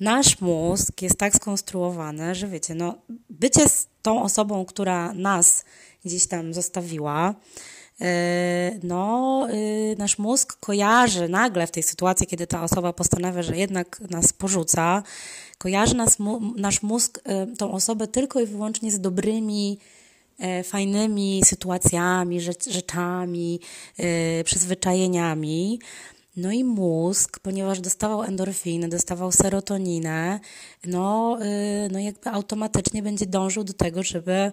nasz 0.00 0.40
mózg 0.40 1.02
jest 1.02 1.18
tak 1.18 1.34
skonstruowany, 1.34 2.34
że 2.34 2.48
wiecie, 2.48 2.74
no, 2.74 2.94
bycie 3.30 3.64
tą 4.02 4.22
osobą, 4.22 4.64
która 4.64 5.12
nas 5.12 5.64
gdzieś 6.04 6.26
tam 6.26 6.54
zostawiła, 6.54 7.34
E, 8.02 8.78
no, 8.82 9.46
y, 9.50 9.96
nasz 9.98 10.18
mózg 10.18 10.56
kojarzy 10.60 11.28
nagle 11.28 11.66
w 11.66 11.70
tej 11.70 11.82
sytuacji, 11.82 12.26
kiedy 12.26 12.46
ta 12.46 12.62
osoba 12.62 12.92
postanawia, 12.92 13.42
że 13.42 13.56
jednak 13.56 14.00
nas 14.10 14.32
porzuca, 14.32 15.02
kojarzy 15.58 15.96
nas, 15.96 16.16
nasz 16.56 16.82
mózg 16.82 17.18
y, 17.18 17.56
tą 17.56 17.72
osobę 17.72 18.06
tylko 18.06 18.40
i 18.40 18.46
wyłącznie 18.46 18.90
z 18.90 19.00
dobrymi, 19.00 19.78
e, 20.38 20.62
fajnymi 20.62 21.42
sytuacjami, 21.44 22.40
rzeczami, 22.70 23.60
przyzwyczajeniami. 24.44 25.78
No 26.36 26.52
i 26.52 26.64
mózg, 26.64 27.38
ponieważ 27.38 27.80
dostawał 27.80 28.22
endorfiny, 28.22 28.88
dostawał 28.88 29.32
serotoninę, 29.32 30.40
no, 30.84 31.38
no 31.90 31.98
jakby 31.98 32.30
automatycznie 32.30 33.02
będzie 33.02 33.26
dążył 33.26 33.64
do 33.64 33.72
tego, 33.72 34.02
żeby 34.02 34.52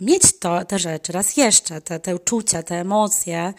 mieć 0.00 0.38
to, 0.38 0.64
te 0.64 0.78
rzeczy 0.78 1.12
raz 1.12 1.36
jeszcze, 1.36 1.80
te, 1.80 2.00
te 2.00 2.16
uczucia, 2.16 2.62
te 2.62 2.80
emocje, 2.80 3.54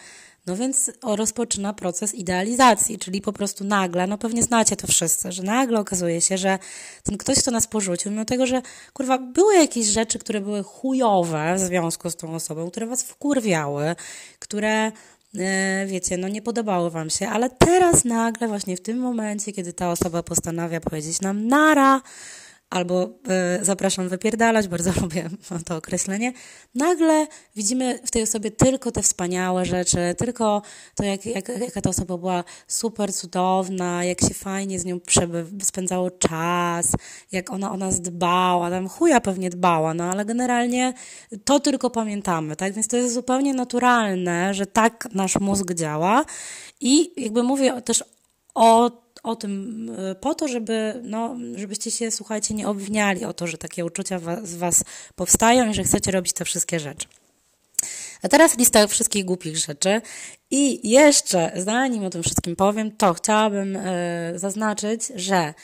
no 0.46 0.56
więc 0.56 0.90
rozpoczyna 1.02 1.72
proces 1.72 2.14
idealizacji, 2.14 2.98
czyli 2.98 3.20
po 3.20 3.32
prostu 3.32 3.64
nagle, 3.64 4.06
no 4.06 4.18
pewnie 4.18 4.42
znacie 4.42 4.76
to 4.76 4.86
wszyscy, 4.86 5.32
że 5.32 5.42
nagle 5.42 5.80
okazuje 5.80 6.20
się, 6.20 6.38
że 6.38 6.58
ten 7.02 7.18
ktoś, 7.18 7.38
kto 7.38 7.50
nas 7.50 7.66
porzucił, 7.66 8.10
mimo 8.10 8.24
tego, 8.24 8.46
że 8.46 8.62
kurwa, 8.92 9.18
były 9.18 9.54
jakieś 9.54 9.86
rzeczy, 9.86 10.18
które 10.18 10.40
były 10.40 10.62
chujowe 10.62 11.54
w 11.54 11.60
związku 11.60 12.10
z 12.10 12.16
tą 12.16 12.34
osobą, 12.34 12.70
które 12.70 12.86
was 12.86 13.02
wkurwiały, 13.02 13.96
które 14.38 14.92
wiecie, 15.86 16.16
no 16.16 16.28
nie 16.28 16.42
podobały 16.42 16.90
wam 16.90 17.10
się, 17.10 17.28
ale 17.28 17.50
teraz 17.50 18.04
nagle, 18.04 18.48
właśnie 18.48 18.76
w 18.76 18.80
tym 18.80 18.98
momencie, 18.98 19.52
kiedy 19.52 19.72
ta 19.72 19.90
osoba 19.90 20.22
postanawia 20.22 20.80
powiedzieć 20.80 21.20
nam 21.20 21.46
nara, 21.46 22.00
albo 22.74 23.08
y, 23.60 23.64
zapraszam 23.64 24.08
wypierdalać, 24.08 24.68
bardzo 24.68 24.92
lubię 25.02 25.30
to 25.66 25.76
określenie, 25.76 26.32
nagle 26.74 27.26
widzimy 27.56 27.98
w 28.06 28.10
tej 28.10 28.22
osobie 28.22 28.50
tylko 28.50 28.92
te 28.92 29.02
wspaniałe 29.02 29.64
rzeczy, 29.64 30.14
tylko 30.18 30.62
to, 30.94 31.04
jak, 31.04 31.26
jak, 31.26 31.48
jaka 31.48 31.80
ta 31.80 31.90
osoba 31.90 32.18
była 32.18 32.44
super 32.68 33.12
cudowna, 33.12 34.04
jak 34.04 34.20
się 34.20 34.34
fajnie 34.34 34.78
z 34.78 34.84
nią 34.84 35.00
spędzało 35.62 36.10
czas, 36.10 36.92
jak 37.32 37.50
ona 37.50 37.72
o 37.72 37.76
nas 37.76 38.00
dbała, 38.00 38.70
tam 38.70 38.88
chuja 38.88 39.20
pewnie 39.20 39.50
dbała, 39.50 39.94
no 39.94 40.04
ale 40.04 40.24
generalnie 40.24 40.92
to 41.44 41.60
tylko 41.60 41.90
pamiętamy, 41.90 42.56
tak? 42.56 42.72
Więc 42.72 42.88
to 42.88 42.96
jest 42.96 43.14
zupełnie 43.14 43.54
naturalne, 43.54 44.54
że 44.54 44.66
tak 44.66 45.08
nasz 45.12 45.40
mózg 45.40 45.74
działa. 45.74 46.24
I 46.80 47.22
jakby 47.22 47.42
mówię 47.42 47.82
też 47.82 48.04
o 48.54 49.03
o 49.24 49.36
tym 49.36 49.90
e, 49.98 50.14
po 50.14 50.34
to, 50.34 50.48
żeby, 50.48 51.00
no, 51.04 51.36
żebyście 51.54 51.90
się, 51.90 52.10
słuchajcie, 52.10 52.54
nie 52.54 52.68
obwiniali 52.68 53.24
o 53.24 53.32
to, 53.32 53.46
że 53.46 53.58
takie 53.58 53.84
uczucia 53.84 54.20
z 54.42 54.54
Was 54.54 54.84
powstają 55.14 55.70
i 55.70 55.74
że 55.74 55.84
chcecie 55.84 56.10
robić 56.10 56.32
te 56.32 56.44
wszystkie 56.44 56.80
rzeczy. 56.80 57.06
A 58.22 58.28
teraz 58.28 58.58
lista 58.58 58.86
wszystkich 58.86 59.24
głupich 59.24 59.56
rzeczy. 59.56 60.00
I 60.50 60.90
jeszcze, 60.90 61.52
zanim 61.56 62.04
o 62.04 62.10
tym 62.10 62.22
wszystkim 62.22 62.56
powiem, 62.56 62.96
to 62.96 63.14
chciałabym 63.14 63.76
y, 63.76 64.32
zaznaczyć, 64.36 65.02
że 65.14 65.54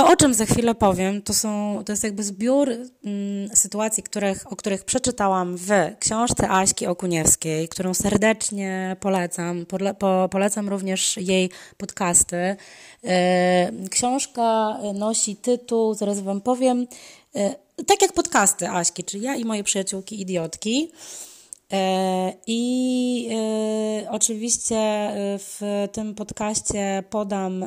to, 0.00 0.08
o 0.08 0.16
czym 0.16 0.34
za 0.34 0.46
chwilę 0.46 0.74
powiem, 0.74 1.22
to, 1.22 1.34
są, 1.34 1.82
to 1.86 1.92
jest 1.92 2.04
jakby 2.04 2.22
zbiór 2.22 2.70
mm, 2.70 3.48
sytuacji, 3.54 4.02
których, 4.02 4.52
o 4.52 4.56
których 4.56 4.84
przeczytałam 4.84 5.56
w 5.56 5.70
książce 5.98 6.48
Aśki 6.48 6.86
Okuniewskiej, 6.86 7.68
którą 7.68 7.94
serdecznie 7.94 8.96
polecam. 9.00 9.66
Pole, 9.66 9.94
po, 9.94 10.28
polecam 10.30 10.68
również 10.68 11.16
jej 11.16 11.50
podcasty. 11.76 12.56
E, 13.04 13.70
książka 13.90 14.78
nosi 14.94 15.36
tytuł, 15.36 15.94
zaraz 15.94 16.20
Wam 16.20 16.40
powiem, 16.40 16.86
e, 17.34 17.54
tak 17.86 18.02
jak 18.02 18.12
podcasty 18.12 18.68
Aśki, 18.68 19.04
czyli 19.04 19.22
ja 19.22 19.34
i 19.34 19.44
moje 19.44 19.64
przyjaciółki 19.64 20.20
idiotki. 20.20 20.90
E, 21.72 22.32
I 22.46 23.28
e, 23.32 24.10
oczywiście 24.10 24.76
e, 24.76 25.38
w 25.38 25.60
tym 25.92 26.14
podcaście 26.14 27.04
podam, 27.10 27.64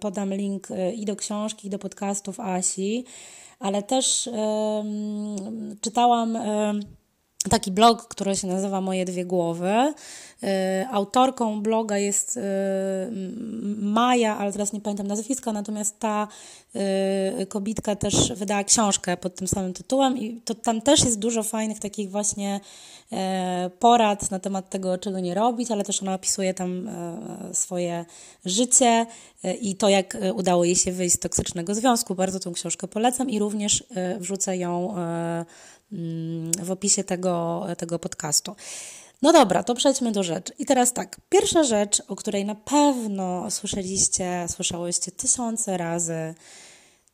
podam 0.00 0.34
link 0.34 0.68
i 0.94 1.04
do 1.04 1.16
książki, 1.16 1.66
i 1.66 1.70
do 1.70 1.78
podcastów 1.78 2.40
Asi, 2.40 3.04
ale 3.58 3.82
też 3.82 4.30
czytałam 5.80 6.38
taki 7.48 7.72
blog, 7.72 8.08
który 8.08 8.36
się 8.36 8.46
nazywa 8.46 8.80
Moje 8.80 9.04
Dwie 9.04 9.24
Głowy. 9.24 9.94
Autorką 10.90 11.62
bloga 11.62 11.98
jest 11.98 12.38
Maja, 13.78 14.38
ale 14.38 14.52
teraz 14.52 14.72
nie 14.72 14.80
pamiętam 14.80 15.06
nazwiska, 15.06 15.52
natomiast 15.52 15.98
ta 15.98 16.28
kobitka 17.48 17.96
też 17.96 18.32
wydała 18.32 18.64
książkę 18.64 19.16
pod 19.16 19.34
tym 19.34 19.48
samym 19.48 19.72
tytułem 19.72 20.18
i 20.18 20.40
to 20.40 20.54
tam 20.54 20.80
też 20.80 21.04
jest 21.04 21.18
dużo 21.18 21.42
fajnych 21.42 21.78
takich 21.78 22.10
właśnie 22.10 22.60
E, 23.12 23.70
porad 23.78 24.30
na 24.30 24.38
temat 24.38 24.70
tego, 24.70 24.98
czego 24.98 25.20
nie 25.20 25.34
robić, 25.34 25.70
ale 25.70 25.84
też 25.84 26.02
ona 26.02 26.14
opisuje 26.14 26.54
tam 26.54 26.88
e, 26.88 27.54
swoje 27.54 28.04
życie 28.44 29.06
e, 29.44 29.54
i 29.54 29.76
to, 29.76 29.88
jak 29.88 30.16
udało 30.34 30.64
jej 30.64 30.76
się 30.76 30.92
wyjść 30.92 31.14
z 31.14 31.18
toksycznego 31.18 31.74
związku. 31.74 32.14
Bardzo 32.14 32.40
tą 32.40 32.52
książkę 32.52 32.88
polecam 32.88 33.30
i 33.30 33.38
również 33.38 33.84
wrzucę 34.18 34.56
ją 34.56 34.94
w 36.62 36.70
opisie 36.70 37.04
tego, 37.04 37.66
tego 37.78 37.98
podcastu. 37.98 38.56
No 39.22 39.32
dobra, 39.32 39.62
to 39.62 39.74
przejdźmy 39.74 40.12
do 40.12 40.22
rzeczy. 40.22 40.52
I 40.58 40.66
teraz 40.66 40.92
tak, 40.92 41.20
pierwsza 41.28 41.64
rzecz, 41.64 42.02
o 42.08 42.16
której 42.16 42.44
na 42.44 42.54
pewno 42.54 43.50
słyszeliście, 43.50 44.46
słyszałyście 44.48 45.12
tysiące 45.12 45.76
razy, 45.76 46.34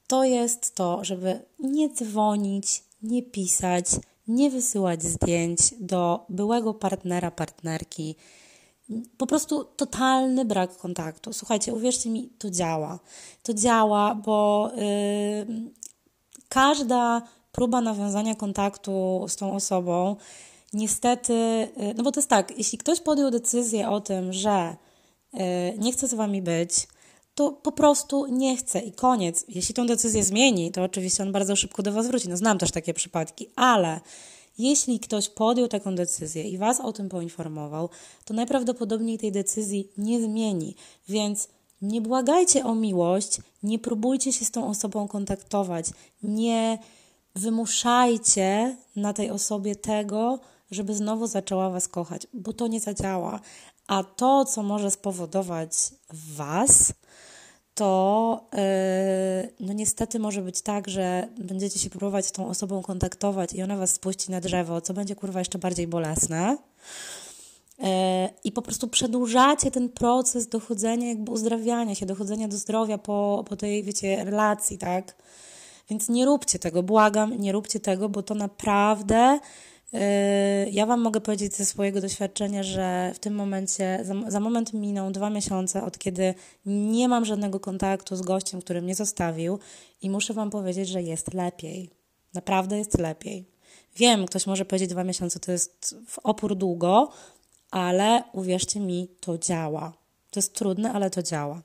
to 0.07 0.25
jest 0.25 0.75
to, 0.75 1.05
żeby 1.05 1.43
nie 1.59 1.91
dzwonić, 1.91 2.83
nie 3.03 3.23
pisać, 3.23 3.87
nie 4.29 4.51
wysyłać 4.51 5.03
zdjęć 5.03 5.59
do 5.81 6.27
byłego 6.29 6.75
partnera, 6.75 7.31
partnerki. 7.31 8.17
Po 9.19 9.27
prostu 9.27 9.65
totalny 9.65 10.45
brak 10.45 10.77
kontaktu. 10.77 11.33
Słuchajcie, 11.33 11.75
uwierzcie 11.75 12.11
mi, 12.11 12.29
to 12.39 12.51
działa. 12.51 12.99
To 13.43 13.55
działa, 13.55 14.15
bo 14.15 14.71
yy, 14.77 15.71
każda 16.49 17.23
próba 17.57 17.81
nawiązania 17.81 18.35
kontaktu 18.35 19.25
z 19.29 19.37
tą 19.37 19.55
osobą, 19.55 20.17
niestety, 20.73 21.33
yy, 21.77 21.95
no 21.97 22.03
bo 22.03 22.13
to 22.13 22.21
jest 22.21 22.31
tak, 22.31 22.59
jeśli 22.59 22.79
ktoś 22.79 23.01
podjął 23.01 23.31
decyzję 23.31 23.89
o 23.89 24.01
tym, 24.01 24.33
że 24.33 24.77
yy, 25.33 25.41
nie 25.79 25.93
chce 25.93 26.09
z 26.09 26.15
wami 26.15 26.43
być, 26.43 26.89
to 27.35 27.53
po 27.53 27.73
prostu 27.73 28.27
nie 28.27 28.57
chce 28.57 28.81
i 28.81 28.93
koniec. 28.93 29.45
Jeśli 29.49 29.75
tą 29.75 29.87
decyzję 29.87 30.25
zmieni, 30.25 30.73
to 30.73 30.83
oczywiście 30.83 31.23
on 31.23 31.33
bardzo 31.33 31.57
szybko 31.57 31.83
do 31.83 31.93
Was 31.93 32.07
wróci. 32.07 32.29
No 32.29 32.37
znam 32.37 32.59
też 32.59 32.71
takie 32.71 32.95
przypadki, 32.95 33.47
ale 33.57 34.01
jeśli 34.59 35.01
ktoś 35.01 35.29
podjął 35.29 35.69
taką 35.69 35.95
decyzję 35.95 36.43
i 36.43 36.59
Was 36.59 36.81
o 36.81 36.93
tym 36.93 37.09
poinformował, 37.09 37.89
to 38.25 38.35
najprawdopodobniej 38.35 39.19
tej 39.19 39.33
decyzji 39.33 39.89
nie 39.99 40.21
zmieni. 40.21 40.75
Więc 41.09 41.49
nie 41.83 42.01
błagajcie 42.01 42.65
o 42.65 42.75
miłość, 42.75 43.39
nie 43.63 43.79
próbujcie 43.79 44.33
się 44.33 44.45
z 44.45 44.51
tą 44.51 44.69
osobą 44.69 45.09
kontaktować, 45.09 45.87
nie 46.23 46.79
wymuszajcie 47.37 48.77
na 48.97 49.13
tej 49.13 49.31
osobie 49.31 49.77
tego, 49.77 50.39
żeby 50.71 50.95
znowu 50.95 51.27
zaczęła 51.27 51.71
Was 51.71 51.89
kochać, 51.89 52.27
bo 52.35 52.53
to 52.53 52.67
nie 52.67 52.81
zadziała. 52.81 53.41
A 53.87 54.05
to, 54.05 54.45
co 54.45 54.63
może 54.63 54.91
spowodować 54.91 55.73
Was, 56.13 56.93
to 57.75 58.41
yy, 58.53 59.53
no 59.61 59.73
niestety 59.73 60.19
może 60.19 60.43
być 60.43 60.63
tak, 60.63 60.89
że 60.89 61.29
będziecie 61.39 61.79
się 61.79 61.91
próbować 61.91 62.27
z 62.27 62.33
tą 62.33 62.49
osobą 62.49 62.83
kontaktować 62.83 63.53
i 63.53 63.63
ona 63.63 63.77
was 63.77 63.91
spuści 63.91 64.31
na 64.31 64.41
drzewo, 64.41 64.81
co 64.81 64.95
będzie 64.95 65.15
kurwa 65.15 65.39
jeszcze 65.39 65.59
bardziej 65.59 65.87
bolesne. 65.87 66.57
Yy, 67.79 67.87
I 68.45 68.53
po 68.53 68.63
prostu 68.63 68.89
przedłużacie 68.89 69.71
ten 69.71 69.89
proces 69.89 70.49
dochodzenia, 70.49 71.09
jakby 71.09 71.31
uzdrawiania 71.33 71.95
się, 71.95 72.07
dochodzenia 72.07 72.49
do 72.49 72.57
zdrowia 72.57 72.99
po, 72.99 73.45
po 73.49 73.57
tej, 73.57 73.83
wiecie, 73.83 74.25
relacji, 74.25 74.79
tak? 74.79 75.15
Więc 75.91 76.09
nie 76.09 76.25
róbcie 76.25 76.59
tego, 76.59 76.83
błagam, 76.83 77.39
nie 77.39 77.53
róbcie 77.53 77.81
tego, 77.81 78.09
bo 78.09 78.23
to 78.23 78.35
naprawdę 78.35 79.39
Yy, 79.93 80.71
ja 80.71 80.87
Wam 80.87 81.01
mogę 81.01 81.21
powiedzieć 81.21 81.55
ze 81.55 81.65
swojego 81.65 82.01
doświadczenia, 82.01 82.63
że 82.63 83.13
w 83.15 83.19
tym 83.19 83.35
momencie, 83.35 84.01
za, 84.03 84.15
za, 84.31 84.41
moment 84.41 84.73
miną 84.73 85.13
dwa 85.13 85.31
miesiące, 85.31 85.85
od 85.85 85.99
kiedy 85.99 86.35
nie 86.67 87.09
mam 87.09 87.25
żadnego 87.25 87.61
kontaktu 87.61 88.17
z 88.17 88.23
gościem, 88.23 88.61
który 88.61 88.83
mnie 88.83 88.95
zostawił, 88.95 89.59
i 90.03 90.11
muszę 90.11 90.35
Wam 90.35 90.51
powiedzieć, 90.51 90.89
że 90.89 91.03
jest 91.03 91.35
lepiej. 91.35 91.91
Naprawdę 92.35 92.79
jest 92.79 92.99
lepiej. 92.99 93.45
Wiem, 93.97 94.27
ktoś 94.27 94.47
może 94.47 94.65
powiedzieć 94.65 94.91
dwa 94.91 95.05
miesiące 95.05 95.41
to 95.41 95.53
jest 95.53 95.97
w 96.07 96.19
opór 96.19 96.57
długo, 96.57 97.13
ale 97.71 98.23
uwierzcie 98.33 98.81
mi, 98.81 99.09
to 99.21 99.39
działa. 99.39 99.93
To 100.31 100.41
jest 100.41 100.55
trudne, 100.55 100.93
ale 100.93 101.11
to 101.11 101.23
działa. 101.23 101.63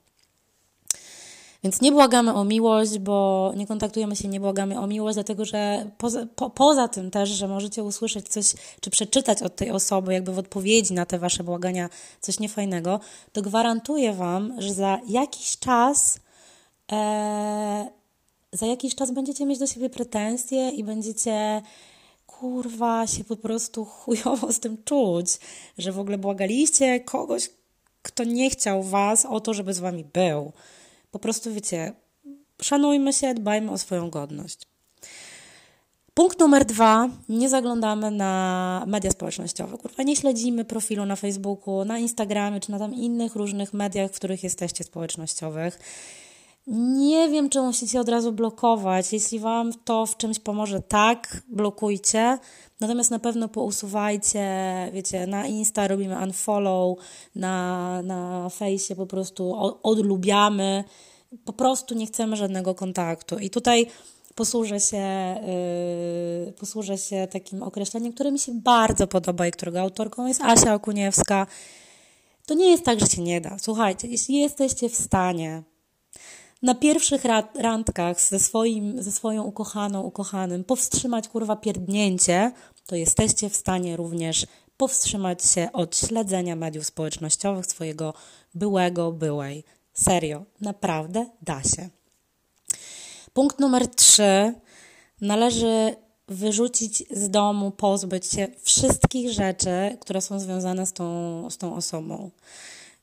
Więc 1.63 1.82
nie 1.82 1.91
błagamy 1.91 2.34
o 2.34 2.44
miłość, 2.44 3.00
bo 3.00 3.53
nie 3.56 3.68
kontaktujemy 3.68 4.15
się, 4.15 4.27
nie 4.27 4.39
błagamy 4.39 4.80
o 4.80 4.88
miłość, 4.88 5.15
dlatego 5.15 5.46
że 5.46 5.91
poza, 5.98 6.25
po, 6.36 6.50
poza 6.50 6.88
tym 6.88 7.12
też, 7.12 7.30
że 7.30 7.48
możecie 7.48 7.84
usłyszeć 7.84 8.30
coś, 8.30 8.53
czy 8.82 8.89
przeczytać 8.89 9.41
od 9.41 9.56
tej 9.56 9.72
osoby, 9.72 10.13
jakby 10.13 10.34
w 10.34 10.39
odpowiedzi 10.39 10.94
na 10.94 11.06
te 11.06 11.20
wasze 11.20 11.44
błagania 11.44 11.89
coś 12.22 12.39
niefajnego, 12.39 13.00
to 13.34 13.41
gwarantuję 13.41 14.13
wam, 14.13 14.53
że 14.58 14.74
za 14.74 15.00
jakiś 15.08 15.58
czas. 15.60 16.20
E, 16.91 17.89
za 18.51 18.65
jakiś 18.65 18.96
czas 18.96 19.12
będziecie 19.12 19.46
mieć 19.46 19.60
do 19.60 19.68
siebie 19.68 19.89
pretensje 19.89 20.70
i 20.70 20.84
będziecie 20.84 21.62
kurwa 22.27 23.08
się 23.08 23.24
po 23.24 23.36
prostu 23.36 23.86
chujowo 23.86 24.53
z 24.53 24.60
tym 24.60 24.84
czuć, 24.84 25.39
że 25.77 25.91
w 25.91 26.00
ogóle 26.00 26.18
błagaliście 26.18 27.00
kogoś, 27.00 27.50
kto 28.01 28.24
nie 28.24 28.50
chciał 28.50 28.84
was 28.84 29.25
o 29.25 29.39
to, 29.39 29.53
żeby 29.53 29.74
z 29.74 29.80
wami 29.80 30.06
był. 30.13 30.51
Po 31.12 31.20
prostu 31.20 31.53
wiecie, 31.53 31.94
szanujmy 32.62 33.13
się, 33.13 33.34
dbajmy 33.34 33.72
o 33.72 33.77
swoją 33.77 34.10
godność. 34.10 34.68
Punkt 36.13 36.39
numer 36.39 36.65
dwa. 36.65 37.10
Nie 37.30 37.50
zaglądamy 37.50 38.12
na 38.12 38.84
media 38.88 39.12
społecznościowe. 39.12 39.77
Kurwa, 39.77 40.03
nie 40.03 40.15
śledzimy 40.15 40.65
profilu 40.65 41.06
na 41.06 41.15
Facebooku, 41.15 41.86
na 41.86 42.00
Instagramie 42.00 42.60
czy 42.60 42.72
na 42.72 42.80
tam 42.80 42.94
innych 42.94 43.36
różnych 43.36 43.74
mediach, 43.74 44.12
w 44.12 44.15
których 44.15 44.44
jesteście 44.44 44.84
społecznościowych. 44.84 45.80
Nie 46.68 47.30
wiem, 47.30 47.50
czy 47.50 47.62
musicie 47.62 48.00
od 48.00 48.10
razu 48.10 48.32
blokować. 48.32 49.13
Jeśli 49.13 49.39
Wam 49.39 49.72
to 49.86 50.06
w 50.06 50.18
czymś 50.18 50.39
pomoże, 50.39 50.82
tak, 50.82 51.44
blokujcie. 51.48 52.38
Natomiast 52.80 53.12
na 53.12 53.20
pewno 53.20 53.48
pousuwajcie, 53.48 54.46
wiecie, 54.94 55.27
na 55.27 55.48
Insta 55.48 55.88
robimy 55.88 56.24
unfollow, 56.24 56.98
na, 57.36 58.01
na 58.01 58.50
fejsie 58.50 58.96
po 58.96 59.06
prostu 59.06 59.56
odlubiamy. 59.84 60.84
Po 61.46 61.53
prostu 61.53 61.96
nie 61.96 62.06
chcemy 62.06 62.36
żadnego 62.36 62.75
kontaktu. 62.75 63.39
I 63.39 63.50
tutaj 63.50 63.88
posłużę 64.36 64.80
się, 64.80 65.36
yy, 66.46 66.53
posłużę 66.53 66.98
się 66.98 67.27
takim 67.32 67.63
określeniem, 67.63 68.13
które 68.13 68.32
mi 68.32 68.39
się 68.39 68.51
bardzo 68.53 69.08
podoba 69.08 69.48
i 69.48 69.51
którego 69.51 69.82
autorką 69.82 70.27
jest 70.27 70.41
Asia 70.41 70.74
Okuniewska. 70.74 71.48
To 72.46 72.53
nie 72.53 72.72
jest 72.72 72.84
tak, 72.84 73.00
że 73.00 73.08
się 73.08 73.22
nie 73.22 73.41
da. 73.41 73.58
Słuchajcie, 73.60 74.08
jeśli 74.08 74.39
jesteście 74.39 74.89
w 74.89 74.96
stanie 74.96 75.63
na 76.62 76.75
pierwszych 76.75 77.22
randkach 77.56 78.22
ze, 78.22 78.39
swoim, 78.39 79.03
ze 79.03 79.12
swoją 79.12 79.44
ukochaną, 79.44 80.01
ukochanym 80.01 80.63
powstrzymać 80.63 81.27
kurwa 81.27 81.56
pierdnięcie, 81.56 82.51
to 82.86 82.96
jesteście 82.96 83.50
w 83.50 83.56
stanie 83.56 83.98
również 83.98 84.46
powstrzymać 84.77 85.46
się 85.46 85.70
od 85.74 85.98
śledzenia 85.98 86.56
mediów 86.56 86.86
społecznościowych 86.86 87.65
swojego 87.65 88.13
byłego, 88.53 89.12
byłej. 89.12 89.63
Serio, 89.94 90.46
naprawdę 90.62 91.25
da 91.41 91.63
się. 91.63 91.89
Punkt 93.34 93.60
numer 93.60 93.88
trzy. 93.88 94.53
Należy 95.22 95.96
wyrzucić 96.27 97.03
z 97.12 97.30
domu, 97.30 97.72
pozbyć 97.72 98.25
się 98.25 98.48
wszystkich 98.62 99.32
rzeczy, 99.32 99.98
które 100.00 100.22
są 100.22 100.39
związane 100.39 100.86
z 100.86 100.94
tą, 100.94 101.50
z 101.50 101.58
tą 101.58 101.75
osobą. 101.75 102.32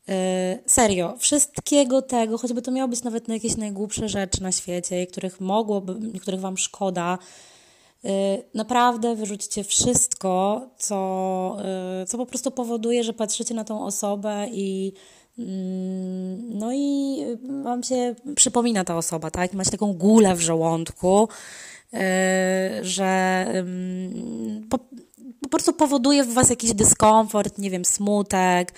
Y, 0.09 0.59
serio, 0.67 1.17
wszystkiego 1.19 2.03
tego, 2.03 2.38
choćby 2.38 2.62
to 2.62 2.71
miało 2.71 2.88
być 2.88 3.03
nawet 3.03 3.29
na 3.29 3.35
jakieś 3.35 3.57
najgłupsze 3.57 4.09
rzeczy 4.09 4.43
na 4.43 4.53
świecie, 4.53 5.07
których 5.07 5.41
mogłoby, 5.41 6.19
których 6.21 6.41
Wam 6.41 6.59
szkoda, 6.59 7.19
y, 8.05 8.09
naprawdę 8.55 9.15
wyrzućcie 9.15 9.65
wszystko, 9.65 10.67
co, 10.79 11.57
y, 12.03 12.07
co 12.07 12.19
po 12.19 12.27
prostu 12.27 12.50
powoduje, 12.50 13.05
że 13.05 13.12
patrzycie 13.12 13.55
na 13.55 13.65
tą 13.65 13.85
osobę 13.85 14.47
i 14.53 14.93
mm, 15.38 16.59
no 16.59 16.73
i 16.73 17.17
Wam 17.62 17.83
się 17.83 18.15
przypomina 18.37 18.85
ta 18.85 18.97
osoba, 18.97 19.31
tak? 19.31 19.53
Macie 19.53 19.71
taką 19.71 19.93
gulę 19.93 20.35
w 20.35 20.41
żołądku, 20.41 21.29
że 22.83 23.47
po, 24.71 24.79
po 25.42 25.49
prostu 25.49 25.73
powoduje 25.73 26.25
w 26.25 26.33
Was 26.33 26.51
jakiś 26.51 26.75
dyskomfort, 26.75 27.59
nie 27.59 27.71
wiem, 27.71 27.85
smutek, 27.85 28.73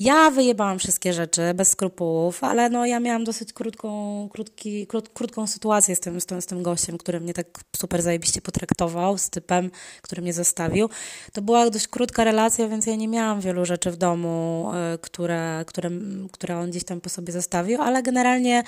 ja 0.00 0.30
wyjebałam 0.30 0.78
wszystkie 0.78 1.12
rzeczy 1.12 1.54
bez 1.54 1.68
skrupułów, 1.68 2.44
ale 2.44 2.70
no 2.70 2.86
ja 2.86 3.00
miałam 3.00 3.24
dosyć 3.24 3.52
krótką, 3.52 4.28
krótki, 4.32 4.86
krót, 4.86 5.08
krótką 5.08 5.46
sytuację 5.46 5.96
z 5.96 6.00
tym, 6.00 6.20
z, 6.20 6.26
tym, 6.26 6.42
z 6.42 6.46
tym 6.46 6.62
gościem, 6.62 6.98
który 6.98 7.20
mnie 7.20 7.34
tak 7.34 7.46
super 7.76 8.02
zajebiście 8.02 8.40
potraktował, 8.40 9.18
z 9.18 9.30
typem, 9.30 9.70
który 10.02 10.22
mnie 10.22 10.32
zostawił. 10.32 10.88
To 11.32 11.42
była 11.42 11.70
dość 11.70 11.88
krótka 11.88 12.24
relacja, 12.24 12.68
więc 12.68 12.86
ja 12.86 12.96
nie 12.96 13.08
miałam 13.08 13.40
wielu 13.40 13.64
rzeczy 13.64 13.90
w 13.90 13.96
domu, 13.96 14.70
e, 14.74 14.98
które, 14.98 15.64
które, 15.66 15.90
które 16.32 16.58
on 16.58 16.70
gdzieś 16.70 16.84
tam 16.84 17.00
po 17.00 17.08
sobie 17.08 17.32
zostawił, 17.32 17.82
ale 17.82 18.02
generalnie 18.02 18.62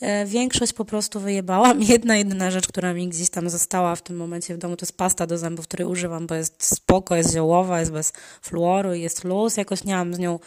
e, 0.00 0.26
większość 0.26 0.72
po 0.72 0.84
prostu 0.84 1.20
wyjebałam. 1.20 1.82
Jedna, 1.92 2.16
jedyna 2.16 2.50
rzecz, 2.50 2.68
która 2.68 2.94
mi 2.94 3.08
gdzieś 3.08 3.30
tam 3.30 3.50
została 3.50 3.96
w 3.96 4.02
tym 4.02 4.16
momencie 4.16 4.54
w 4.54 4.58
domu, 4.58 4.76
to 4.76 4.84
jest 4.84 4.96
pasta 4.96 5.26
do 5.26 5.38
zębów, 5.38 5.66
której 5.68 5.86
używam, 5.86 6.26
bo 6.26 6.34
jest 6.34 6.66
spoko, 6.66 7.16
jest 7.16 7.32
ziołowa, 7.32 7.80
jest 7.80 7.92
bez 7.92 8.12
fluoru, 8.42 8.94
jest 8.94 9.24
luz. 9.24 9.56
Jakoś 9.56 9.84
nie 9.84 9.94
mam 9.94 10.14
z 10.14 10.18
nią 10.18 10.38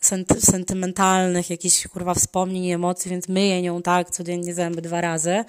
senty 0.00 0.40
sentymentalnych, 0.40 1.50
jakichś 1.50 1.88
kurwa 1.88 2.14
wspomnień 2.14 2.64
i 2.64 2.72
emocji, 2.72 3.10
więc 3.10 3.28
myję 3.28 3.62
nią 3.62 3.82
tak 3.82 4.10
codziennie 4.10 4.54
zęby 4.54 4.82
dwa 4.82 5.00
razy. 5.00 5.44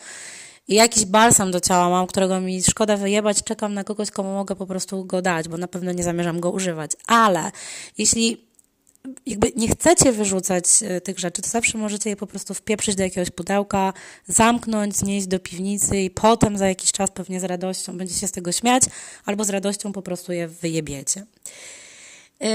I 0.68 0.76
jakiś 0.76 1.06
balsam 1.06 1.52
do 1.52 1.60
ciała 1.60 1.90
mam, 1.90 2.08
którego 2.08 2.42
mi 2.42 2.64
szkoda 2.64 2.98
wyjebać, 2.98 3.44
czekam 3.44 3.74
na 3.74 3.84
kogoś, 3.84 4.12
komu 4.12 4.34
mogę 4.34 4.56
po 4.56 4.66
prostu 4.66 5.06
go 5.06 5.22
dać, 5.22 5.48
bo 5.48 5.58
na 5.58 5.68
pewno 5.68 5.92
nie 5.92 6.04
zamierzam 6.04 6.40
go 6.40 6.52
używać. 6.52 6.92
Ale 7.08 7.52
jeśli 7.98 8.54
jakby 9.26 9.52
nie 9.56 9.68
chcecie 9.68 10.12
wyrzucać 10.12 10.66
e, 10.82 11.02
tych 11.02 11.20
rzeczy, 11.20 11.42
to 11.42 11.50
zawsze 11.50 11.78
możecie 11.78 12.10
je 12.10 12.16
po 12.16 12.28
prostu 12.28 12.54
wpieprzyć 12.54 12.96
do 12.96 13.04
jakiegoś 13.04 13.30
pudełka, 13.32 13.94
zamknąć, 14.28 14.96
znieść 14.96 15.28
do 15.28 15.40
piwnicy 15.40 15.98
i 15.98 16.10
potem 16.10 16.58
za 16.58 16.68
jakiś 16.68 16.92
czas 16.92 17.12
pewnie 17.12 17.40
z 17.40 17.44
radością 17.44 17.98
będziecie 17.98 18.20
się 18.20 18.28
z 18.28 18.32
tego 18.32 18.52
śmiać, 18.52 18.84
albo 19.26 19.44
z 19.44 19.50
radością 19.50 19.92
po 19.92 20.02
prostu 20.02 20.32
je 20.32 20.48
wyjebiecie. 20.48 21.26
Yy, 22.40 22.48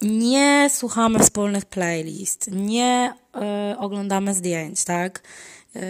nie 0.00 0.70
słuchamy 0.70 1.18
wspólnych 1.18 1.64
playlist, 1.64 2.50
nie 2.52 3.12
y, 3.72 3.78
oglądamy 3.78 4.34
zdjęć, 4.34 4.84
tak? 4.84 5.22
Y, 5.76 5.80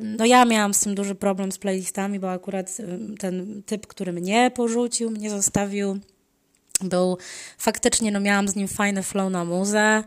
no 0.00 0.24
ja 0.24 0.44
miałam 0.44 0.74
z 0.74 0.80
tym 0.80 0.94
duży 0.94 1.14
problem 1.14 1.52
z 1.52 1.58
playlistami, 1.58 2.18
bo 2.18 2.30
akurat 2.30 2.76
ten 3.18 3.62
typ, 3.66 3.86
który 3.86 4.12
mnie 4.12 4.50
porzucił, 4.54 5.10
mnie 5.10 5.30
zostawił, 5.30 5.98
był 6.80 7.18
faktycznie, 7.58 8.12
no 8.12 8.20
miałam 8.20 8.48
z 8.48 8.56
nim 8.56 8.68
fajny 8.68 9.02
flow 9.02 9.32
na 9.32 9.44
muzę 9.44 10.04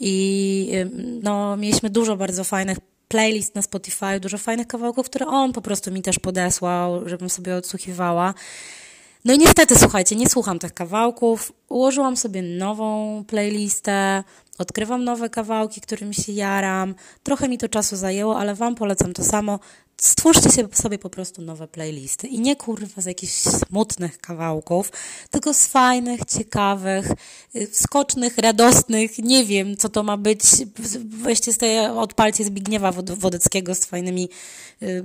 i 0.00 0.70
y, 0.74 0.90
no 1.22 1.56
mieliśmy 1.56 1.90
dużo 1.90 2.16
bardzo 2.16 2.44
fajnych 2.44 2.78
playlist 3.08 3.54
na 3.54 3.62
Spotify, 3.62 4.20
dużo 4.20 4.38
fajnych 4.38 4.66
kawałków, 4.66 5.06
które 5.06 5.26
on 5.26 5.52
po 5.52 5.62
prostu 5.62 5.92
mi 5.92 6.02
też 6.02 6.18
podesłał, 6.18 7.08
żebym 7.08 7.30
sobie 7.30 7.56
odsłuchiwała. 7.56 8.34
No 9.24 9.34
i 9.34 9.38
niestety, 9.38 9.78
słuchajcie, 9.78 10.16
nie 10.16 10.28
słucham 10.28 10.58
tych 10.58 10.74
kawałków. 10.74 11.52
Ułożyłam 11.68 12.16
sobie 12.16 12.42
nową 12.42 13.24
playlistę, 13.26 14.24
odkrywam 14.58 15.04
nowe 15.04 15.30
kawałki, 15.30 15.80
którymi 15.80 16.14
się 16.14 16.32
jaram. 16.32 16.94
Trochę 17.22 17.48
mi 17.48 17.58
to 17.58 17.68
czasu 17.68 17.96
zajęło, 17.96 18.38
ale 18.38 18.54
Wam 18.54 18.74
polecam 18.74 19.12
to 19.12 19.24
samo. 19.24 19.58
Stwórzcie 20.00 20.50
sobie 20.72 20.98
po 20.98 21.10
prostu 21.10 21.42
nowe 21.42 21.68
playlisty 21.68 22.26
i 22.26 22.40
nie 22.40 22.56
kurwa 22.56 23.02
z 23.02 23.06
jakichś 23.06 23.32
smutnych 23.32 24.18
kawałków, 24.18 24.92
tylko 25.30 25.54
z 25.54 25.66
fajnych, 25.66 26.20
ciekawych, 26.24 27.06
y, 27.56 27.68
skocznych, 27.72 28.38
radosnych, 28.38 29.18
nie 29.18 29.44
wiem 29.44 29.76
co 29.76 29.88
to 29.88 30.02
ma 30.02 30.16
być. 30.16 30.40
Weźcie 31.04 31.52
sobie, 31.52 31.92
odpalcie 31.92 32.44
Zbigniewa 32.44 32.92
Wodeckiego 32.92 33.74
z 33.74 33.84
fajnymi, 33.84 34.28
y, 34.82 35.04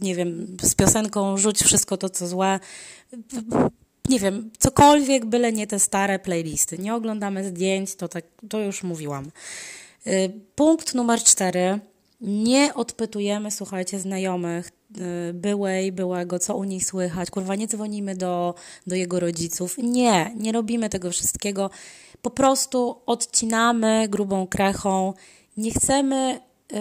nie 0.00 0.14
wiem, 0.14 0.56
z 0.62 0.74
piosenką 0.74 1.36
Rzuć 1.36 1.62
wszystko 1.62 1.96
to 1.96 2.08
co 2.08 2.28
złe 2.28 2.60
nie 4.08 4.20
wiem, 4.20 4.50
cokolwiek, 4.58 5.26
byle 5.26 5.52
nie 5.52 5.66
te 5.66 5.78
stare 5.78 6.18
playlisty. 6.18 6.78
Nie 6.78 6.94
oglądamy 6.94 7.44
zdjęć, 7.44 7.94
to, 7.94 8.08
tak, 8.08 8.24
to 8.48 8.60
już 8.60 8.82
mówiłam. 8.82 9.30
Y, 10.06 10.32
punkt 10.54 10.94
numer 10.94 11.22
cztery. 11.22 11.78
Nie 12.20 12.74
odpytujemy, 12.74 13.50
słuchajcie, 13.50 13.98
znajomych, 13.98 14.70
y, 15.30 15.32
byłej, 15.34 15.92
byłego, 15.92 16.38
co 16.38 16.56
u 16.56 16.64
nich 16.64 16.86
słychać. 16.86 17.30
Kurwa, 17.30 17.54
nie 17.54 17.66
dzwonimy 17.66 18.16
do, 18.16 18.54
do 18.86 18.96
jego 18.96 19.20
rodziców. 19.20 19.76
Nie, 19.78 20.32
nie 20.36 20.52
robimy 20.52 20.88
tego 20.88 21.10
wszystkiego. 21.10 21.70
Po 22.22 22.30
prostu 22.30 23.00
odcinamy 23.06 24.08
grubą 24.08 24.46
krechą. 24.46 25.14
Nie 25.56 25.70
chcemy 25.70 26.40
yy, 26.72 26.78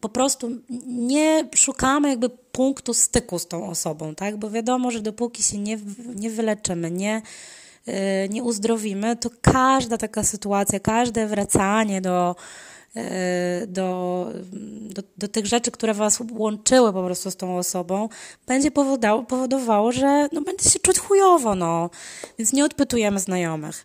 po 0.00 0.08
prostu 0.08 0.50
nie 0.86 1.48
szukamy 1.54 2.08
jakby 2.08 2.28
punktu 2.28 2.94
styku 2.94 3.38
z 3.38 3.48
tą 3.48 3.68
osobą, 3.68 4.14
tak? 4.14 4.36
Bo 4.36 4.50
wiadomo, 4.50 4.90
że 4.90 5.00
dopóki 5.00 5.42
się 5.42 5.58
nie, 5.58 5.78
nie 6.14 6.30
wyleczymy, 6.30 6.90
nie, 6.90 7.22
yy, 7.86 7.94
nie 8.30 8.42
uzdrowimy, 8.42 9.16
to 9.16 9.30
każda 9.40 9.98
taka 9.98 10.22
sytuacja, 10.22 10.80
każde 10.80 11.26
wracanie 11.26 12.00
do 12.00 12.36
do, 13.66 14.28
do, 14.94 15.02
do 15.18 15.28
tych 15.28 15.46
rzeczy, 15.46 15.70
które 15.70 15.94
was 15.94 16.22
łączyły 16.32 16.92
po 16.92 17.04
prostu 17.04 17.30
z 17.30 17.36
tą 17.36 17.58
osobą, 17.58 18.08
będzie 18.46 18.70
powodowało, 18.70 19.22
powodowało 19.22 19.92
że 19.92 20.28
no, 20.32 20.40
będzie 20.40 20.70
się 20.70 20.78
czuć 20.78 20.98
chujowo, 20.98 21.54
no. 21.54 21.90
Więc 22.38 22.52
nie 22.52 22.64
odpytujemy 22.64 23.20
znajomych. 23.20 23.84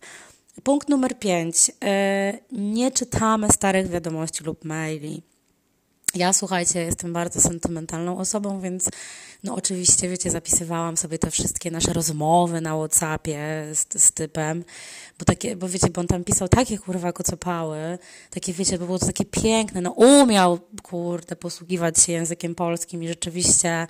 Punkt 0.63 0.89
numer 0.89 1.19
pięć. 1.19 1.71
E, 1.83 2.33
nie 2.51 2.91
czytamy 2.91 3.49
starych 3.49 3.89
wiadomości 3.89 4.43
lub 4.43 4.65
maili. 4.65 5.28
Ja, 6.15 6.33
słuchajcie, 6.33 6.81
jestem 6.81 7.13
bardzo 7.13 7.41
sentymentalną 7.41 8.17
osobą, 8.17 8.59
więc 8.61 8.89
no 9.43 9.55
oczywiście, 9.55 10.09
wiecie, 10.09 10.31
zapisywałam 10.31 10.97
sobie 10.97 11.19
te 11.19 11.31
wszystkie 11.31 11.71
nasze 11.71 11.93
rozmowy 11.93 12.61
na 12.61 12.77
Whatsappie 12.77 13.39
z, 13.73 14.03
z 14.03 14.11
typem, 14.11 14.63
bo 15.19 15.25
takie, 15.25 15.55
bo 15.55 15.69
wiecie, 15.69 15.87
bo 15.89 16.01
on 16.01 16.07
tam 16.07 16.23
pisał 16.23 16.47
takie 16.47 16.77
kurwa 16.77 17.13
kocopały, 17.13 17.97
takie 18.29 18.53
wiecie, 18.53 18.77
bo 18.77 18.85
było 18.85 18.99
to 18.99 19.05
takie 19.05 19.25
piękne, 19.25 19.81
no 19.81 19.91
umiał, 19.91 20.59
kurde, 20.83 21.35
posługiwać 21.35 21.99
się 21.99 22.11
językiem 22.11 22.55
polskim 22.55 23.03
i 23.03 23.07
rzeczywiście 23.07 23.87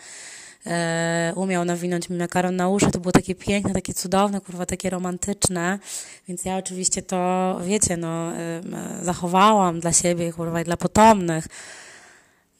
e, 0.66 1.34
umiał 1.36 1.66
nawinąć 1.66 2.10
mi 2.10 2.18
makaron 2.18 2.56
na 2.56 2.70
uszy, 2.70 2.92
to 2.92 3.00
było 3.00 3.12
takie 3.12 3.36
piękne, 3.36 3.74
takie 3.74 3.94
cudowne, 3.94 4.42
kurwa, 4.42 4.66
takie 4.66 4.90
romantyczne, 4.90 5.80
więc 6.28 6.46
ja 6.46 6.58
oczywiście 6.58 7.02
to, 7.02 7.58
wiecie, 7.64 7.98
no, 7.98 8.36
e, 8.36 8.62
zachowałam 9.02 9.80
dla 9.80 9.94
siebie, 9.94 10.34
kurwa, 10.34 10.62
i 10.62 10.64
dla 10.64 10.78
potomnych, 10.78 11.48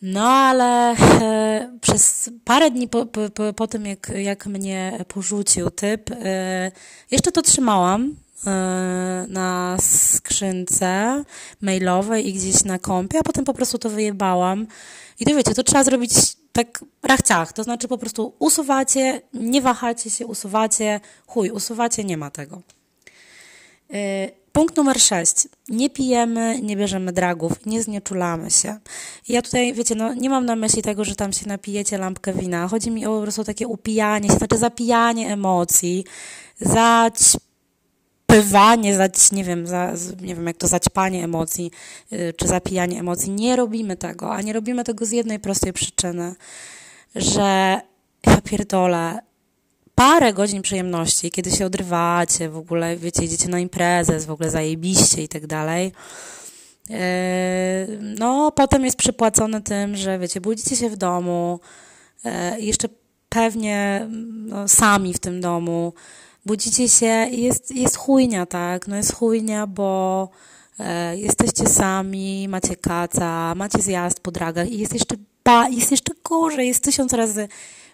no, 0.02 0.30
ale 0.30 0.92
e, 0.92 1.78
przez 1.82 2.30
parę 2.46 2.72
dni 2.72 2.88
po, 2.88 3.06
po, 3.06 3.54
po 3.56 3.68
tym, 3.68 3.86
jak, 3.86 4.12
jak 4.16 4.46
mnie 4.46 5.06
porzucił 5.08 5.70
typ, 5.70 6.12
e, 6.12 6.72
jeszcze 7.12 7.32
to 7.32 7.42
trzymałam 7.42 8.16
e, 8.48 9.26
na 9.30 9.78
skrzynce 9.82 11.24
mailowej 11.62 12.28
i 12.30 12.34
gdzieś 12.34 12.64
na 12.64 12.80
kompie, 12.80 13.20
a 13.20 13.24
potem 13.24 13.46
po 13.46 13.54
prostu 13.54 13.78
to 13.78 13.90
wyjebałam. 13.90 14.68
I 15.20 15.26
to 15.26 15.36
wiecie, 15.36 15.54
to 15.54 15.64
trzeba 15.64 15.84
zrobić 15.84 16.12
tak 16.52 16.86
rachciach, 17.04 17.54
to 17.54 17.64
znaczy 17.64 17.88
po 17.88 17.98
prostu 17.98 18.34
usuwacie, 18.40 19.22
nie 19.34 19.62
wahacie 19.62 20.10
się, 20.10 20.28
usuwacie, 20.28 21.00
chuj, 21.28 21.50
usuwacie, 21.50 22.04
nie 22.04 22.18
ma 22.18 22.32
tego. 22.32 22.62
Punkt 24.52 24.78
numer 24.78 25.00
sześć. 25.00 25.48
Nie 25.70 25.90
pijemy, 25.90 26.62
nie 26.62 26.76
bierzemy 26.76 27.12
dragów, 27.12 27.66
nie 27.66 27.84
znieczulamy 27.84 28.52
się. 28.52 28.80
Ja 29.28 29.42
tutaj, 29.42 29.74
wiecie, 29.74 29.96
no 29.96 30.14
nie 30.14 30.30
mam 30.30 30.46
na 30.46 30.56
myśli 30.56 30.82
tego, 30.82 31.06
że 31.06 31.16
tam 31.16 31.34
się 31.34 31.48
napijecie 31.48 31.98
lampkę 31.98 32.34
wina. 32.34 32.68
Chodzi 32.68 32.92
mi 32.92 33.06
o 33.06 33.16
po 33.16 33.22
prostu 33.22 33.44
takie 33.44 33.68
upijanie 33.68 34.30
się, 34.30 34.36
znaczy 34.36 34.58
zapijanie 34.58 35.34
emocji, 35.34 36.06
zaćpywanie, 36.60 37.40
zać, 38.96 39.32
nie 39.32 39.44
wiem, 39.44 39.68
za, 39.68 39.94
nie 40.22 40.36
wiem 40.36 40.48
jak 40.48 40.58
to 40.58 40.68
zaćpanie 40.68 41.24
emocji, 41.24 41.72
yy, 42.12 42.34
czy 42.34 42.48
zapijanie 42.48 43.00
emocji. 43.00 43.32
Nie 43.32 43.56
robimy 43.56 43.96
tego, 43.98 44.32
a 44.32 44.42
nie 44.42 44.54
robimy 44.54 44.84
tego 44.84 45.06
z 45.06 45.12
jednej 45.12 45.40
prostej 45.40 45.74
przyczyny, 45.74 46.36
że 47.16 47.82
ja 48.28 48.42
pierdolę, 48.44 49.20
parę 50.00 50.34
godzin 50.34 50.62
przyjemności, 50.62 51.32
kiedy 51.32 51.52
się 51.52 51.66
odrywacie, 51.66 52.50
w 52.50 52.58
ogóle, 52.58 52.98
wiecie, 52.98 53.24
idziecie 53.24 53.50
na 53.50 53.60
imprezę, 53.60 54.14
jest 54.14 54.28
w 54.28 54.32
ogóle 54.32 54.50
zajebiście 54.50 55.24
i 55.24 55.28
tak 55.28 55.48
dalej. 55.48 55.92
E, 56.90 57.88
no, 58.00 58.52
potem 58.52 58.86
jest 58.86 58.98
przypłacone 58.98 59.62
tym, 59.62 59.96
że 59.96 60.20
wiecie, 60.20 60.42
budzicie 60.42 60.76
się 60.76 60.90
w 60.90 60.98
domu, 60.98 61.60
e, 62.26 62.60
jeszcze 62.60 62.88
pewnie 63.30 64.08
no, 64.46 64.68
sami 64.68 65.14
w 65.14 65.20
tym 65.20 65.42
domu, 65.42 65.94
budzicie 66.46 66.90
się 66.90 67.28
i 67.32 67.44
jest, 67.44 67.76
jest 67.76 67.96
chujnia, 67.96 68.46
tak? 68.46 68.88
No 68.88 68.96
jest 68.96 69.16
chujnia, 69.16 69.68
bo 69.68 70.30
e, 70.80 71.18
jesteście 71.18 71.70
sami, 71.70 72.48
macie 72.50 72.76
kaca, 72.76 73.56
macie 73.56 73.82
zjazd 73.82 74.20
po 74.20 74.32
dragach 74.32 74.72
i 74.72 74.78
jest 74.78 74.94
jeszcze, 74.94 75.16
ba, 75.44 75.70
jest 75.70 75.92
jeszcze 75.92 76.14
gorzej, 76.30 76.68
jest 76.68 76.84
tysiąc 76.84 77.14
razy 77.14 77.48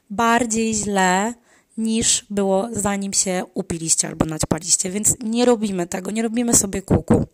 bardziej 0.09 0.73
źle, 0.73 1.33
niż 1.77 2.25
było 2.29 2.69
zanim 2.71 3.13
się 3.13 3.43
upiliście 3.53 4.07
albo 4.07 4.25
naćpaliście, 4.25 4.89
więc 4.89 5.15
nie 5.23 5.45
robimy 5.45 5.87
tego, 5.87 6.11
nie 6.11 6.21
robimy 6.21 6.53
sobie 6.53 6.81
kuku. 6.81 7.25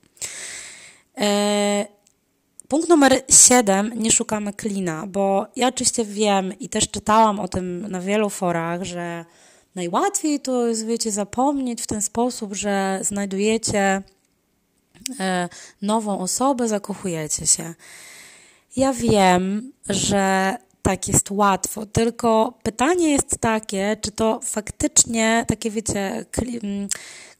E, 1.17 1.85
punkt 2.67 2.89
numer 2.89 3.23
7, 3.29 3.91
nie 3.95 4.11
szukamy 4.11 4.53
klina, 4.53 5.07
bo 5.07 5.47
ja 5.55 5.67
oczywiście 5.67 6.05
wiem 6.05 6.59
i 6.59 6.69
też 6.69 6.89
czytałam 6.91 7.39
o 7.39 7.47
tym 7.47 7.91
na 7.91 8.01
wielu 8.01 8.29
forach, 8.29 8.83
że 8.83 9.25
najłatwiej 9.75 10.39
to 10.39 10.67
jest, 10.67 10.85
wiecie, 10.85 11.11
zapomnieć 11.11 11.81
w 11.81 11.87
ten 11.87 12.01
sposób, 12.01 12.55
że 12.55 12.99
znajdujecie 13.01 14.01
e, 15.19 15.49
nową 15.81 16.19
osobę, 16.19 16.67
zakochujecie 16.67 17.47
się. 17.47 17.73
Ja 18.75 18.93
wiem, 18.93 19.71
że 19.89 20.55
tak 20.81 21.07
jest 21.07 21.31
łatwo, 21.31 21.85
tylko 21.85 22.53
pytanie 22.63 23.11
jest 23.11 23.37
takie, 23.39 23.97
czy 24.01 24.11
to 24.11 24.39
faktycznie 24.43 25.45
takie, 25.47 25.71
wiecie, 25.71 26.25
mm, 26.63 26.87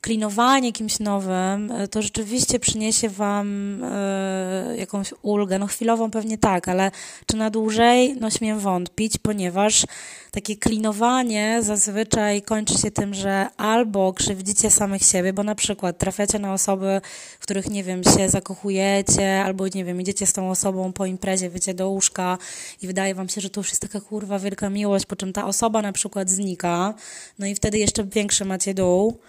klinowanie 0.02 0.74
kimś 0.74 1.00
nowym, 1.00 1.72
e, 1.72 1.88
to 1.88 2.02
rzeczywiście 2.02 2.60
przyniesie 2.60 3.10
Wam 3.10 3.84
y, 3.84 4.78
jakąś 4.78 5.14
ulgę. 5.22 5.60
No 5.60 5.68
chwilową 5.68 6.12
pewnie 6.12 6.38
tak, 6.38 6.68
ale 6.68 6.92
czy 7.26 7.38
na 7.38 7.50
dłużej? 7.50 8.16
No 8.20 8.30
śmiem 8.30 8.60
wątpić, 8.60 9.18
ponieważ 9.18 9.86
takie 10.32 10.56
klinowanie 10.56 11.60
zazwyczaj 11.62 12.42
kończy 12.42 12.78
się 12.78 12.92
tym, 12.92 13.14
że 13.14 13.48
albo 13.58 14.14
krzywdzicie 14.14 14.72
samych 14.72 15.04
siebie, 15.04 15.34
bo 15.34 15.44
na 15.44 15.56
przykład 15.56 15.98
trafiacie 15.98 16.40
na 16.40 16.54
osoby, 16.54 17.02
w 17.40 17.44
których, 17.44 17.70
nie 17.70 17.84
wiem, 17.84 18.04
się 18.04 18.30
zakochujecie, 18.30 19.44
albo, 19.44 19.68
nie 19.68 19.86
wiem, 19.86 20.02
idziecie 20.02 20.26
z 20.26 20.34
tą 20.34 20.50
osobą 20.50 20.94
po 20.94 21.06
imprezie, 21.06 21.50
wiecie, 21.50 21.74
do 21.74 21.90
łóżka 21.90 22.38
i 22.82 22.88
wydaje 22.88 23.16
wam 23.16 23.30
się, 23.30 23.42
że 23.42 23.50
to 23.50 23.60
już 23.60 23.70
jest 23.70 23.82
taka 23.82 24.02
kurwa 24.02 24.40
wielka 24.40 24.70
miłość, 24.70 25.06
po 25.06 25.16
czym 25.16 25.34
ta 25.34 25.46
osoba 25.46 25.82
na 25.82 25.92
przykład 25.92 26.30
znika, 26.30 26.94
no 27.40 27.46
i 27.46 27.56
wtedy 27.56 27.78
jeszcze 27.78 28.04
większy 28.04 28.46
macie 28.46 28.74
dół. 28.74 29.20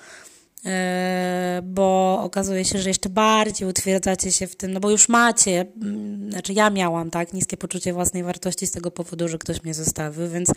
E, 0.66 1.60
bo 1.64 2.20
okazuje 2.22 2.64
się, 2.64 2.78
że 2.78 2.90
jeszcze 2.90 3.08
bardziej 3.08 3.68
utwierdzacie 3.68 4.32
się 4.32 4.46
w 4.46 4.56
tym, 4.56 4.72
no 4.72 4.80
bo 4.80 4.90
już 4.90 5.08
macie, 5.08 5.66
mm, 5.82 6.30
znaczy 6.30 6.52
ja 6.52 6.70
miałam, 6.70 7.10
tak, 7.10 7.32
niskie 7.32 7.56
poczucie 7.56 7.92
własnej 7.92 8.22
wartości 8.22 8.66
z 8.66 8.70
tego 8.70 8.90
powodu, 8.90 9.28
że 9.28 9.38
ktoś 9.38 9.62
mnie 9.62 9.74
zostawił, 9.74 10.28
więc 10.28 10.52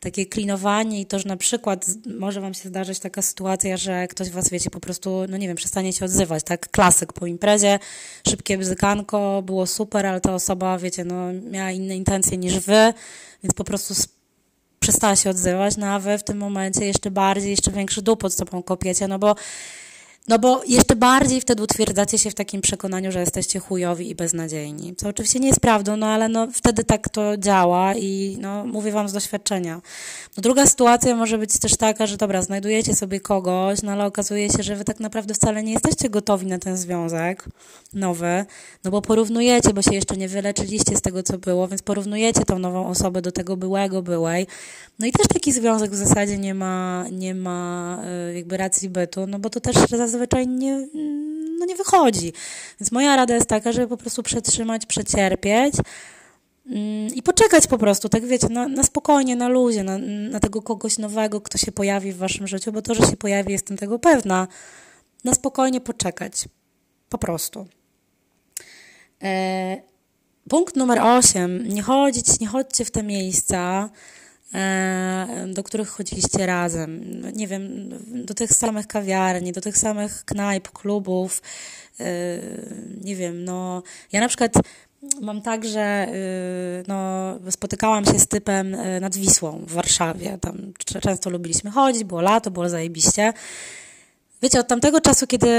takie 0.00 0.26
klinowanie 0.26 1.00
i 1.00 1.06
to, 1.06 1.18
że 1.18 1.28
na 1.28 1.36
przykład 1.36 1.86
może 2.18 2.40
wam 2.40 2.54
się 2.54 2.68
zdarzyć 2.68 2.98
taka 2.98 3.22
sytuacja, 3.22 3.76
że 3.76 4.08
ktoś 4.08 4.30
was, 4.30 4.50
wiecie, 4.50 4.70
po 4.70 4.80
prostu, 4.80 5.24
no 5.28 5.36
nie 5.36 5.48
wiem, 5.48 5.56
przestanie 5.56 5.92
się 5.92 6.04
odzywać, 6.04 6.44
tak? 6.44 6.70
Klasyk 6.70 7.12
po 7.12 7.26
imprezie, 7.26 7.78
szybkie 8.28 8.58
bzykanko, 8.58 9.42
było 9.42 9.66
super, 9.66 10.06
ale 10.06 10.20
ta 10.20 10.34
osoba, 10.34 10.78
wiecie, 10.78 11.04
no 11.04 11.32
miała 11.50 11.70
inne 11.70 11.96
intencje 11.96 12.38
niż 12.38 12.58
wy, 12.58 12.94
więc 13.42 13.54
po 13.54 13.64
prostu 13.64 13.94
przestała 14.82 15.16
się 15.16 15.30
odzywać, 15.30 15.76
no 15.76 15.86
a 15.86 15.98
wy 15.98 16.18
w 16.18 16.24
tym 16.24 16.38
momencie 16.38 16.86
jeszcze 16.86 17.10
bardziej, 17.10 17.50
jeszcze 17.50 17.70
większy 17.70 18.02
dół 18.02 18.16
pod 18.16 18.32
stopą 18.32 18.62
kopiecie, 18.62 19.08
no 19.08 19.18
bo 19.18 19.34
no 20.28 20.38
bo 20.38 20.62
jeszcze 20.66 20.96
bardziej 20.96 21.40
wtedy 21.40 21.62
utwierdzacie 21.62 22.18
się 22.18 22.30
w 22.30 22.34
takim 22.34 22.60
przekonaniu, 22.60 23.12
że 23.12 23.20
jesteście 23.20 23.60
chujowi 23.60 24.10
i 24.10 24.14
beznadziejni. 24.14 24.96
Co 24.96 25.08
oczywiście 25.08 25.40
nie 25.40 25.48
jest 25.48 25.60
prawdą, 25.60 25.96
no 25.96 26.06
ale 26.06 26.28
no 26.28 26.48
wtedy 26.52 26.84
tak 26.84 27.08
to 27.08 27.36
działa 27.36 27.94
i 27.94 28.36
no 28.40 28.64
mówię 28.66 28.92
wam 28.92 29.08
z 29.08 29.12
doświadczenia. 29.12 29.80
No 30.36 30.40
druga 30.40 30.66
sytuacja 30.66 31.16
może 31.16 31.38
być 31.38 31.58
też 31.58 31.76
taka, 31.76 32.06
że 32.06 32.16
dobra, 32.16 32.42
znajdujecie 32.42 32.94
sobie 32.94 33.20
kogoś, 33.20 33.82
no 33.82 33.92
ale 33.92 34.04
okazuje 34.04 34.50
się, 34.50 34.62
że 34.62 34.76
wy 34.76 34.84
tak 34.84 35.00
naprawdę 35.00 35.34
wcale 35.34 35.62
nie 35.62 35.72
jesteście 35.72 36.10
gotowi 36.10 36.46
na 36.46 36.58
ten 36.58 36.76
związek 36.76 37.48
nowy, 37.92 38.44
no 38.84 38.90
bo 38.90 39.02
porównujecie, 39.02 39.74
bo 39.74 39.82
się 39.82 39.94
jeszcze 39.94 40.16
nie 40.16 40.28
wyleczyliście 40.28 40.96
z 40.96 41.02
tego, 41.02 41.22
co 41.22 41.38
było, 41.38 41.68
więc 41.68 41.82
porównujecie 41.82 42.44
tą 42.44 42.58
nową 42.58 42.86
osobę 42.86 43.22
do 43.22 43.32
tego 43.32 43.56
byłego, 43.56 44.02
byłej. 44.02 44.46
No 44.98 45.06
i 45.06 45.12
też 45.12 45.28
taki 45.28 45.52
związek 45.52 45.90
w 45.90 45.94
zasadzie 45.94 46.38
nie 46.38 46.54
ma, 46.54 47.04
nie 47.12 47.34
ma 47.34 47.98
e, 48.04 48.34
jakby 48.34 48.56
racji 48.56 48.88
bytu, 48.88 49.26
no 49.26 49.38
bo 49.38 49.50
to 49.50 49.60
też 49.60 49.76
zazwyczaj 50.12 50.48
nie, 50.48 50.88
no 51.58 51.66
nie 51.66 51.76
wychodzi. 51.76 52.32
Więc 52.80 52.92
moja 52.92 53.16
rada 53.16 53.34
jest 53.34 53.46
taka, 53.46 53.72
żeby 53.72 53.88
po 53.88 53.96
prostu 53.96 54.22
przetrzymać, 54.22 54.86
przecierpieć 54.86 55.74
mm, 56.66 57.14
i 57.14 57.22
poczekać 57.22 57.66
po 57.66 57.78
prostu, 57.78 58.08
tak 58.08 58.26
wiecie, 58.26 58.48
na, 58.48 58.68
na 58.68 58.82
spokojnie, 58.82 59.36
na 59.36 59.48
luzie, 59.48 59.84
na, 59.84 59.98
na 60.30 60.40
tego 60.40 60.62
kogoś 60.62 60.98
nowego, 60.98 61.40
kto 61.40 61.58
się 61.58 61.72
pojawi 61.72 62.12
w 62.12 62.16
waszym 62.16 62.46
życiu, 62.46 62.72
bo 62.72 62.82
to, 62.82 62.94
że 62.94 63.02
się 63.02 63.16
pojawi, 63.16 63.52
jestem 63.52 63.76
tego 63.76 63.98
pewna. 63.98 64.48
Na 65.24 65.34
spokojnie 65.34 65.80
poczekać. 65.80 66.48
Po 67.08 67.18
prostu. 67.18 67.66
E, 69.22 69.76
punkt 70.48 70.76
numer 70.76 71.00
8. 71.00 71.68
Nie 71.68 71.82
chodzić, 71.82 72.40
nie 72.40 72.46
chodźcie 72.46 72.84
w 72.84 72.90
te 72.90 73.02
miejsca, 73.02 73.90
do 75.46 75.62
których 75.62 75.88
chodziliście 75.88 76.46
razem. 76.46 77.22
Nie 77.36 77.46
wiem, 77.46 77.88
do 78.24 78.34
tych 78.34 78.52
samych 78.52 78.86
kawiarni, 78.86 79.52
do 79.52 79.60
tych 79.60 79.78
samych 79.78 80.24
knajp, 80.24 80.68
klubów. 80.68 81.42
E, 82.00 82.04
nie 83.04 83.16
wiem, 83.16 83.44
no. 83.44 83.82
Ja 84.12 84.20
na 84.20 84.28
przykład 84.28 84.52
mam 85.20 85.42
tak, 85.42 85.64
że 85.64 85.80
e, 85.80 86.12
no, 86.88 87.34
spotykałam 87.50 88.04
się 88.04 88.18
z 88.18 88.26
typem 88.26 88.76
nad 89.00 89.16
Wisłą 89.16 89.64
w 89.66 89.72
Warszawie. 89.72 90.38
Tam 90.40 90.72
często 91.00 91.30
lubiliśmy 91.30 91.70
chodzić, 91.70 92.04
było 92.04 92.20
lato, 92.20 92.50
było 92.50 92.68
zajebiście. 92.68 93.32
Wiecie, 94.42 94.60
od 94.60 94.68
tamtego 94.68 95.00
czasu, 95.00 95.26
kiedy, 95.26 95.50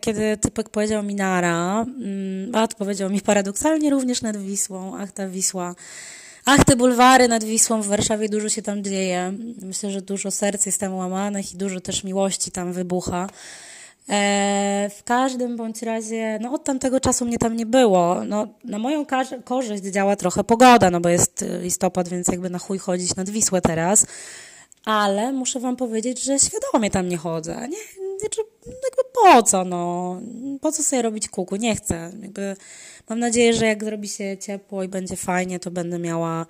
kiedy 0.00 0.36
typek 0.36 0.68
powiedział 0.68 1.02
mi 1.02 1.14
nara, 1.14 1.82
mm, 1.82 2.54
a 2.54 2.68
powiedział 2.68 3.10
mi 3.10 3.20
paradoksalnie 3.20 3.90
również 3.90 4.22
nad 4.22 4.36
Wisłą, 4.36 4.98
ach 4.98 5.12
ta 5.12 5.28
Wisła, 5.28 5.74
ach 6.48 6.64
te 6.64 6.76
bulwary 6.76 7.28
nad 7.28 7.44
Wisłą, 7.44 7.82
w 7.82 7.86
Warszawie 7.86 8.28
dużo 8.28 8.48
się 8.48 8.62
tam 8.62 8.84
dzieje. 8.84 9.32
Myślę, 9.62 9.90
że 9.90 10.02
dużo 10.02 10.30
serc 10.30 10.66
jest 10.66 10.80
tam 10.80 10.94
łamanych 10.94 11.54
i 11.54 11.56
dużo 11.56 11.80
też 11.80 12.04
miłości 12.04 12.50
tam 12.50 12.72
wybucha. 12.72 13.26
E, 14.08 14.90
w 14.98 15.04
każdym 15.04 15.56
bądź 15.56 15.82
razie, 15.82 16.38
no 16.42 16.52
od 16.52 16.64
tamtego 16.64 17.00
czasu 17.00 17.24
mnie 17.24 17.38
tam 17.38 17.56
nie 17.56 17.66
było. 17.66 18.24
No, 18.24 18.48
na 18.64 18.78
moją 18.78 19.06
korzyść 19.44 19.84
działa 19.84 20.16
trochę 20.16 20.44
pogoda, 20.44 20.90
no 20.90 21.00
bo 21.00 21.08
jest 21.08 21.44
listopad, 21.62 22.08
więc 22.08 22.28
jakby 22.28 22.50
na 22.50 22.58
chuj 22.58 22.78
chodzić 22.78 23.16
nad 23.16 23.30
Wisłę 23.30 23.60
teraz. 23.60 24.06
Ale 24.84 25.32
muszę 25.32 25.60
wam 25.60 25.76
powiedzieć, 25.76 26.22
że 26.22 26.38
świadomie 26.38 26.90
tam 26.90 27.08
nie 27.08 27.16
chodzę. 27.16 27.68
Nie, 27.68 27.97
znaczy, 28.20 28.40
jakby 28.66 29.02
po 29.14 29.42
co, 29.42 29.64
no? 29.64 30.20
Po 30.60 30.72
co 30.72 30.82
sobie 30.82 31.02
robić 31.02 31.28
kuku? 31.28 31.56
Nie 31.56 31.76
chcę. 31.76 32.12
Jakby 32.22 32.56
mam 33.08 33.18
nadzieję, 33.18 33.54
że 33.54 33.66
jak 33.66 33.84
zrobi 33.84 34.08
się 34.08 34.36
ciepło 34.38 34.82
i 34.82 34.88
będzie 34.88 35.16
fajnie, 35.16 35.60
to 35.60 35.70
będę 35.70 35.98
miała 35.98 36.46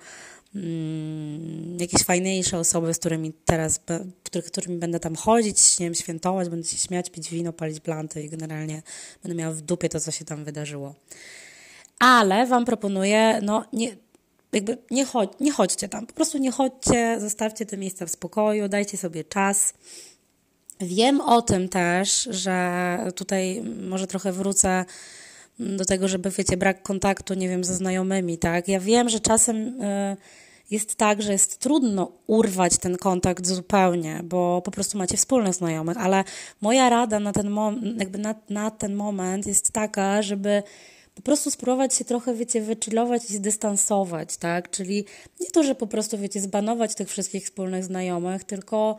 mm, 0.55 1.77
jakieś 1.79 2.03
fajniejsze 2.03 2.59
osoby, 2.59 2.93
z 2.93 2.99
którymi 2.99 3.33
teraz, 3.45 3.79
których, 4.23 4.45
którymi 4.45 4.77
będę 4.77 4.99
tam 4.99 5.15
chodzić, 5.15 5.79
nie 5.79 5.85
wiem, 5.85 5.95
świętować, 5.95 6.49
będę 6.49 6.67
się 6.67 6.77
śmiać, 6.77 7.09
pić 7.09 7.29
wino, 7.29 7.53
palić 7.53 7.79
planty 7.79 8.23
i 8.23 8.29
generalnie 8.29 8.81
będę 9.23 9.35
miała 9.35 9.53
w 9.53 9.61
dupie 9.61 9.89
to, 9.89 9.99
co 9.99 10.11
się 10.11 10.25
tam 10.25 10.43
wydarzyło. 10.43 10.95
Ale 11.99 12.45
wam 12.45 12.65
proponuję, 12.65 13.39
no 13.43 13.65
nie, 13.73 13.95
jakby 14.53 14.77
nie, 14.91 15.05
chodź, 15.05 15.29
nie 15.39 15.51
chodźcie 15.51 15.89
tam, 15.89 16.07
po 16.07 16.13
prostu 16.13 16.37
nie 16.37 16.51
chodźcie, 16.51 17.17
zostawcie 17.19 17.65
te 17.65 17.77
miejsca 17.77 18.05
w 18.05 18.11
spokoju, 18.11 18.69
dajcie 18.69 18.97
sobie 18.97 19.23
czas. 19.23 19.73
Wiem 20.81 21.21
o 21.21 21.41
tym 21.41 21.69
też, 21.69 22.27
że 22.31 22.97
tutaj 23.15 23.63
może 23.89 24.07
trochę 24.07 24.31
wrócę 24.31 24.85
do 25.59 25.85
tego, 25.85 26.07
żeby, 26.07 26.29
wiecie, 26.29 26.57
brak 26.57 26.83
kontaktu, 26.83 27.33
nie 27.33 27.49
wiem, 27.49 27.63
ze 27.63 27.75
znajomymi, 27.75 28.37
tak? 28.37 28.67
Ja 28.67 28.79
wiem, 28.79 29.09
że 29.09 29.19
czasem 29.19 29.57
y, 29.57 30.17
jest 30.71 30.95
tak, 30.95 31.21
że 31.21 31.31
jest 31.31 31.59
trudno 31.59 32.11
urwać 32.27 32.77
ten 32.77 32.97
kontakt 32.97 33.47
zupełnie, 33.47 34.21
bo 34.23 34.61
po 34.61 34.71
prostu 34.71 34.97
macie 34.97 35.17
wspólnych 35.17 35.53
znajomych, 35.53 35.97
ale 35.97 36.23
moja 36.61 36.89
rada 36.89 37.19
na 37.19 37.33
ten, 37.33 37.49
mom- 37.49 37.99
jakby 37.99 38.17
na, 38.17 38.35
na 38.49 38.71
ten 38.71 38.95
moment 38.95 39.47
jest 39.47 39.71
taka, 39.71 40.21
żeby 40.21 40.63
po 41.15 41.21
prostu 41.21 41.51
spróbować 41.51 41.95
się 41.95 42.05
trochę, 42.05 42.33
wiecie, 42.33 42.61
wychillować 42.61 43.29
i 43.29 43.33
zdystansować, 43.35 44.37
tak? 44.37 44.69
Czyli 44.69 45.05
nie 45.39 45.51
to, 45.51 45.63
że 45.63 45.75
po 45.75 45.87
prostu, 45.87 46.17
wiecie, 46.17 46.41
zbanować 46.41 46.95
tych 46.95 47.09
wszystkich 47.09 47.43
wspólnych 47.43 47.83
znajomych, 47.83 48.43
tylko 48.43 48.97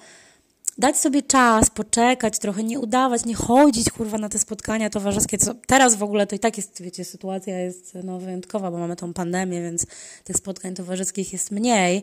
dać 0.79 0.97
sobie 0.97 1.23
czas, 1.23 1.71
poczekać 1.71 2.39
trochę, 2.39 2.63
nie 2.63 2.81
udawać, 2.81 3.25
nie 3.25 3.35
chodzić, 3.35 3.91
kurwa, 3.91 4.19
na 4.19 4.29
te 4.29 4.39
spotkania 4.39 4.91
towarzyskie, 4.91 5.39
co 5.39 5.55
teraz 5.67 5.95
w 5.95 6.03
ogóle 6.03 6.27
to 6.27 6.37
i 6.37 6.39
tak 6.39 6.57
jest, 6.57 6.83
wiecie, 6.83 7.05
sytuacja 7.05 7.59
jest 7.59 7.99
no, 8.05 8.19
wyjątkowa, 8.19 8.71
bo 8.71 8.79
mamy 8.79 8.97
tą 8.97 9.13
pandemię, 9.13 9.63
więc 9.63 9.87
tych 10.25 10.37
spotkań 10.37 10.75
towarzyskich 10.75 11.33
jest 11.33 11.51
mniej, 11.51 12.03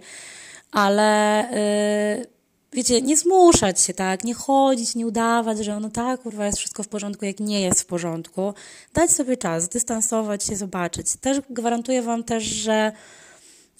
ale 0.72 1.46
yy, 2.20 2.28
wiecie, 2.74 3.02
nie 3.02 3.18
zmuszać 3.18 3.82
się, 3.82 3.94
tak, 3.94 4.24
nie 4.24 4.34
chodzić, 4.34 4.96
nie 4.96 5.08
udawać, 5.08 5.58
że 5.58 5.80
no 5.80 5.90
tak, 5.90 6.22
kurwa, 6.22 6.46
jest 6.46 6.58
wszystko 6.58 6.84
w 6.84 6.88
porządku, 6.88 7.26
jak 7.26 7.40
nie 7.40 7.62
jest 7.62 7.82
w 7.82 7.86
porządku, 7.86 8.54
dać 8.94 9.12
sobie 9.12 9.38
czas, 9.38 9.70
dystansować 9.70 10.44
się, 10.44 10.56
zobaczyć. 10.56 11.16
Też 11.22 11.42
gwarantuję 11.50 12.02
Wam 12.02 12.24
też, 12.24 12.44
że 12.44 12.92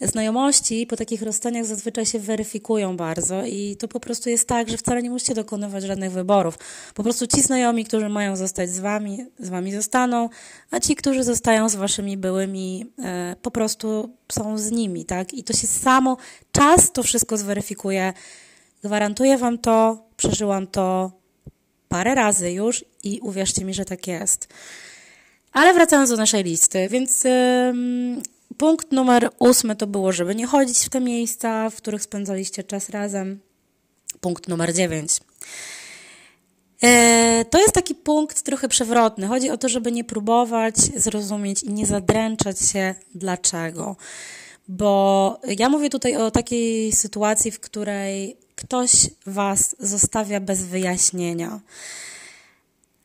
znajomości 0.02 0.88
po 0.88 0.96
takich 0.96 1.22
rozstaniach 1.22 1.66
zazwyczaj 1.66 2.06
się 2.06 2.20
weryfikują 2.20 2.98
bardzo 2.98 3.46
i 3.46 3.76
to 3.80 3.88
po 3.88 4.00
prostu 4.00 4.30
jest 4.30 4.48
tak, 4.48 4.70
że 4.70 4.78
wcale 4.78 5.04
nie 5.04 5.10
musicie 5.10 5.34
dokonywać 5.34 5.84
żadnych 5.84 6.12
wyborów. 6.12 6.58
Po 6.94 7.04
prostu 7.04 7.28
ci 7.28 7.42
znajomi, 7.42 7.86
którzy 7.86 8.10
mają 8.10 8.36
zostać 8.36 8.70
z 8.70 8.80
wami, 8.80 9.26
z 9.40 9.50
wami 9.50 9.72
zostaną, 9.72 10.30
a 10.72 10.80
ci, 10.80 10.96
którzy 10.96 11.24
zostają 11.24 11.70
z 11.70 11.76
waszymi 11.76 12.18
byłymi, 12.18 12.86
e, 13.04 13.36
po 13.42 13.52
prostu 13.52 14.10
są 14.32 14.58
z 14.58 14.72
nimi, 14.72 15.06
tak? 15.06 15.34
I 15.34 15.44
to 15.44 15.54
się 15.54 15.68
samo, 15.68 16.18
czas 16.52 16.92
to 16.92 17.04
wszystko 17.04 17.38
zweryfikuje. 17.38 18.14
Gwarantuję 18.84 19.38
wam 19.38 19.58
to, 19.58 20.04
przeżyłam 20.18 20.68
to 20.68 21.12
parę 21.90 22.16
razy 22.16 22.52
już 22.52 22.86
i 23.04 23.20
uwierzcie 23.20 23.66
mi, 23.66 23.74
że 23.74 23.86
tak 23.86 24.08
jest. 24.08 24.48
Ale 25.54 25.74
wracając 25.74 26.10
do 26.10 26.18
naszej 26.18 26.44
listy, 26.44 26.88
więc 26.90 27.24
Punkt 28.58 28.92
numer 28.92 29.30
ósmy 29.40 29.76
to 29.76 29.88
było, 29.88 30.12
żeby 30.12 30.36
nie 30.36 30.48
chodzić 30.48 30.78
w 30.78 30.90
te 30.90 31.00
miejsca, 31.00 31.70
w 31.70 31.76
których 31.76 32.02
spędzaliście 32.02 32.64
czas 32.64 32.90
razem. 32.90 33.40
Punkt 34.22 34.48
numer 34.48 34.74
dziewięć. 34.74 35.12
E, 36.84 37.46
to 37.50 37.60
jest 37.60 37.74
taki 37.74 37.96
punkt 37.96 38.42
trochę 38.42 38.68
przewrotny. 38.68 39.28
Chodzi 39.28 39.50
o 39.50 39.58
to, 39.58 39.70
żeby 39.70 39.92
nie 39.92 40.04
próbować 40.04 40.78
zrozumieć 40.78 41.64
i 41.64 41.74
nie 41.74 41.86
zadręczać 41.86 42.60
się 42.60 42.96
dlaczego. 43.16 43.96
Bo 44.68 45.40
ja 45.58 45.70
mówię 45.70 45.90
tutaj 45.90 46.16
o 46.16 46.32
takiej 46.32 46.92
sytuacji, 46.92 47.52
w 47.52 47.60
której 47.60 48.38
ktoś 48.56 48.92
was 49.26 49.76
zostawia 49.80 50.40
bez 50.40 50.64
wyjaśnienia. 50.64 51.60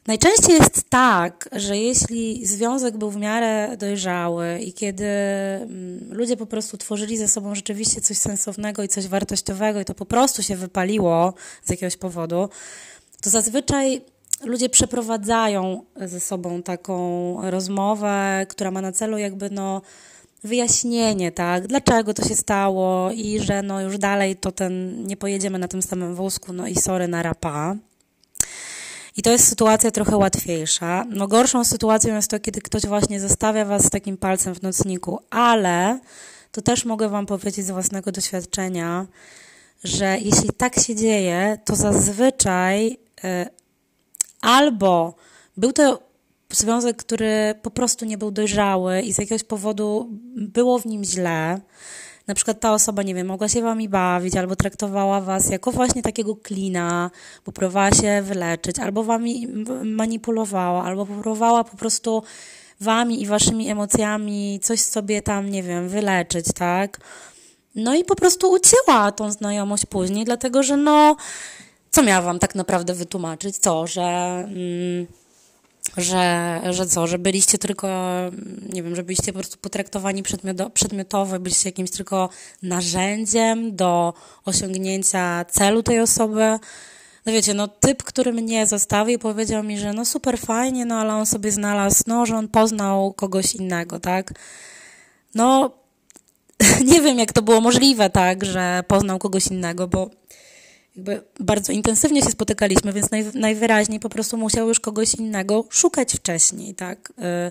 Najczęściej 0.07 0.57
jest 0.57 0.91
tak, 0.91 1.49
że 1.53 1.79
jeśli 1.79 2.47
związek 2.47 2.97
był 2.97 3.11
w 3.11 3.17
miarę 3.17 3.77
dojrzały 3.79 4.59
i 4.59 4.73
kiedy 4.73 5.05
mm, 5.05 6.09
ludzie 6.11 6.37
po 6.37 6.47
prostu 6.47 6.77
tworzyli 6.77 7.19
ze 7.19 7.29
sobą 7.29 7.55
rzeczywiście 7.55 8.01
coś 8.01 8.19
sensownego 8.19 8.83
i 8.83 8.88
coś 8.88 9.07
wartościowego 9.07 9.81
i 9.81 9.85
to 9.85 9.95
po 9.95 10.07
prostu 10.07 10.43
się 10.43 10.57
wypaliło 10.57 11.35
z 11.65 11.71
jakiegoś 11.71 11.97
powodu, 11.97 12.49
to 13.21 13.31
zazwyczaj 13.31 14.03
ludzie 14.45 14.69
przeprowadzają 14.69 15.85
ze 15.97 16.21
sobą 16.21 16.62
taką 16.62 17.37
rozmowę, 17.51 18.47
która 18.49 18.71
ma 18.71 18.81
na 18.81 18.93
celu 18.93 19.19
jakby 19.19 19.51
no 19.51 19.83
wyjaśnienie, 20.45 21.33
tak, 21.33 21.67
dlaczego 21.67 22.15
to 22.15 22.29
się 22.29 22.35
stało 22.35 23.11
i 23.11 23.41
że 23.41 23.62
no 23.62 23.81
już 23.81 23.99
dalej 23.99 24.37
to 24.37 24.53
ten, 24.53 25.05
nie 25.07 25.17
pojedziemy 25.17 25.59
na 25.59 25.69
tym 25.69 25.83
samym 25.83 26.15
wózku, 26.15 26.53
no 26.53 26.67
i 26.67 26.77
sorry 26.77 27.09
na 27.09 27.23
rapa. 27.23 27.77
I 29.16 29.22
to 29.22 29.31
jest 29.31 29.48
sytuacja 29.48 29.90
trochę 29.90 30.16
łatwiejsza. 30.16 31.05
No 31.11 31.29
gorszą 31.29 31.64
sytuacją 31.64 32.14
jest 32.14 32.31
to, 32.31 32.40
kiedy 32.40 32.61
ktoś 32.61 32.87
właśnie 32.87 33.20
zostawia 33.20 33.64
was 33.64 33.85
z 33.85 33.90
takim 33.90 34.16
palcem 34.16 34.55
w 34.55 34.62
nocniku, 34.62 35.18
ale 35.31 36.01
to 36.53 36.62
też 36.62 36.85
mogę 36.85 37.09
wam 37.09 37.27
powiedzieć 37.27 37.66
z 37.66 37.70
własnego 37.70 38.12
doświadczenia, 38.12 39.07
że 39.85 40.18
jeśli 40.18 40.51
tak 40.57 40.81
się 40.81 40.94
dzieje, 40.94 41.59
to 41.64 41.77
zazwyczaj 41.77 42.87
y, 42.92 42.98
albo 44.40 45.14
był 45.57 45.72
to 45.72 46.03
związek, 46.51 46.96
który 46.96 47.55
po 47.62 47.70
prostu 47.70 48.05
nie 48.05 48.18
był 48.18 48.31
dojrzały 48.31 49.01
i 49.01 49.12
z 49.12 49.18
jakiegoś 49.18 49.44
powodu 49.44 50.09
było 50.37 50.79
w 50.79 50.87
nim 50.87 51.05
źle, 51.05 51.61
na 52.27 52.35
przykład 52.35 52.61
ta 52.61 52.73
osoba, 52.73 53.03
nie 53.03 53.15
wiem, 53.15 53.27
mogła 53.27 53.49
się 53.49 53.63
wami 53.63 53.89
bawić, 53.89 54.37
albo 54.37 54.57
traktowała 54.57 55.21
was 55.21 55.51
jako 55.51 55.73
właśnie 55.73 56.03
takiego 56.03 56.37
klina, 56.37 57.11
bo 57.47 57.53
próbowała 57.53 57.91
się 57.91 58.23
wyleczyć, 58.23 58.79
albo 58.79 59.05
wami 59.05 59.49
manipulowała, 59.85 60.85
albo 60.85 61.07
próbowała 61.07 61.65
po 61.65 61.77
prostu 61.77 62.23
wami 62.81 63.23
i 63.23 63.27
waszymi 63.27 63.69
emocjami 63.69 64.61
coś 64.63 64.81
sobie 64.81 65.23
tam, 65.23 65.51
nie 65.51 65.63
wiem, 65.63 65.89
wyleczyć, 65.89 66.47
tak? 66.55 67.01
No 67.75 67.95
i 67.95 68.05
po 68.05 68.15
prostu 68.17 68.53
ucięła 68.53 69.13
tą 69.13 69.31
znajomość 69.31 69.87
później, 69.87 70.25
dlatego 70.25 70.63
że 70.63 70.77
no, 70.77 71.17
co 71.91 72.03
miała 72.03 72.23
wam 72.23 72.39
tak 72.39 72.55
naprawdę 72.55 72.95
wytłumaczyć? 72.95 73.59
Co, 73.59 73.87
że... 73.87 74.03
Mm, 74.03 75.07
że, 75.97 76.61
że 76.71 76.87
co, 76.87 77.07
że 77.07 77.18
byliście 77.18 77.59
tylko, 77.59 77.88
nie 78.73 78.83
wiem, 78.83 78.97
że 78.97 79.03
byliście 79.03 79.33
po 79.33 79.38
prostu 79.38 79.59
potraktowani 79.59 80.23
przedmiotowo, 80.75 81.38
byliście 81.38 81.68
jakimś 81.68 81.90
tylko 81.90 82.29
narzędziem 82.62 83.77
do 83.77 84.14
osiągnięcia 84.45 85.45
celu 85.45 85.83
tej 85.83 86.01
osoby. 86.01 86.59
No 87.27 87.33
wiecie, 87.33 87.55
no 87.55 87.68
typ, 87.68 88.03
który 88.03 88.33
mnie 88.33 88.66
zostawił, 88.66 89.18
powiedział 89.18 89.62
mi, 89.62 89.79
że 89.79 89.92
no 89.92 90.05
super 90.05 90.38
fajnie, 90.38 90.85
no 90.85 90.95
ale 90.95 91.14
on 91.14 91.27
sobie 91.27 91.53
znalazł, 91.53 92.03
no, 92.07 92.27
że 92.27 92.37
on 92.37 92.49
poznał 92.49 93.12
kogoś 93.12 93.55
innego, 93.55 94.01
tak? 94.01 94.33
No, 95.35 95.71
nie 96.90 97.01
wiem, 97.01 97.18
jak 97.18 97.33
to 97.33 97.42
było 97.42 97.61
możliwe, 97.61 98.11
tak, 98.11 98.45
że 98.45 98.85
poznał 98.88 99.18
kogoś 99.18 99.47
innego, 99.47 99.88
bo 99.88 100.11
jakby 100.97 101.23
bardzo 101.41 101.73
intensywnie 101.73 102.23
się 102.23 102.31
spotykaliśmy, 102.31 102.93
więc 102.93 103.11
naj, 103.11 103.25
najwyraźniej 103.35 104.01
po 104.01 104.09
prostu 104.09 104.37
musiał 104.37 104.69
już 104.69 104.81
kogoś 104.81 105.15
innego 105.15 105.65
szukać 105.71 106.13
wcześniej, 106.13 106.75
tak? 106.75 107.11
Y, 107.11 107.51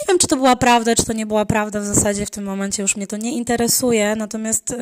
nie 0.00 0.04
wiem, 0.08 0.18
czy 0.18 0.26
to 0.26 0.36
była 0.36 0.56
prawda, 0.56 0.94
czy 0.94 1.04
to 1.04 1.12
nie 1.12 1.26
była 1.26 1.44
prawda, 1.44 1.80
w 1.80 1.84
zasadzie 1.84 2.26
w 2.26 2.30
tym 2.30 2.44
momencie 2.44 2.82
już 2.82 2.96
mnie 2.96 3.06
to 3.06 3.16
nie 3.16 3.32
interesuje, 3.32 4.16
natomiast 4.16 4.70
y, 4.70 4.74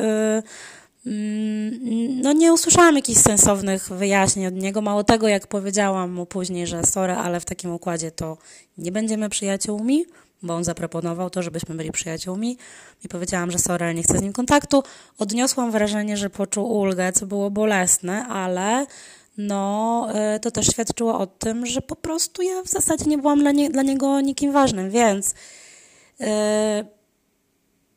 mm, 1.05 2.21
no 2.21 2.33
nie 2.33 2.53
usłyszałam 2.53 2.95
jakichś 2.95 3.21
sensownych 3.21 3.89
wyjaśnień 3.89 4.45
od 4.45 4.53
niego. 4.53 4.81
Mało 4.81 5.03
tego, 5.03 5.27
jak 5.27 5.47
powiedziałam 5.47 6.11
mu 6.11 6.25
później, 6.25 6.67
że 6.67 6.83
sorry, 6.83 7.13
ale 7.13 7.39
w 7.39 7.45
takim 7.45 7.71
układzie 7.71 8.11
to 8.11 8.37
nie 8.77 8.91
będziemy 8.91 9.29
przyjaciółmi, 9.29 10.05
bo 10.43 10.55
on 10.55 10.63
zaproponował 10.63 11.29
to, 11.29 11.41
żebyśmy 11.41 11.75
byli 11.75 11.91
przyjaciółmi 11.91 12.57
i 13.03 13.07
powiedziałam, 13.07 13.51
że 13.51 13.59
sorry, 13.59 13.93
nie 13.93 14.03
chcę 14.03 14.17
z 14.17 14.21
nim 14.21 14.33
kontaktu. 14.33 14.83
Odniosłam 15.17 15.71
wrażenie, 15.71 16.17
że 16.17 16.29
poczuł 16.29 16.79
ulgę, 16.79 17.13
co 17.13 17.25
było 17.25 17.51
bolesne, 17.51 18.27
ale 18.27 18.85
no 19.37 20.07
y, 20.35 20.39
to 20.39 20.51
też 20.51 20.67
świadczyło 20.67 21.19
o 21.19 21.27
tym, 21.27 21.65
że 21.65 21.81
po 21.81 21.95
prostu 21.95 22.41
ja 22.41 22.61
w 22.63 22.67
zasadzie 22.67 23.05
nie 23.05 23.17
byłam 23.17 23.39
dla, 23.39 23.51
nie, 23.51 23.69
dla 23.69 23.83
niego 23.83 24.21
nikim 24.21 24.51
ważnym, 24.51 24.89
więc 24.89 25.31
y, 26.21 26.25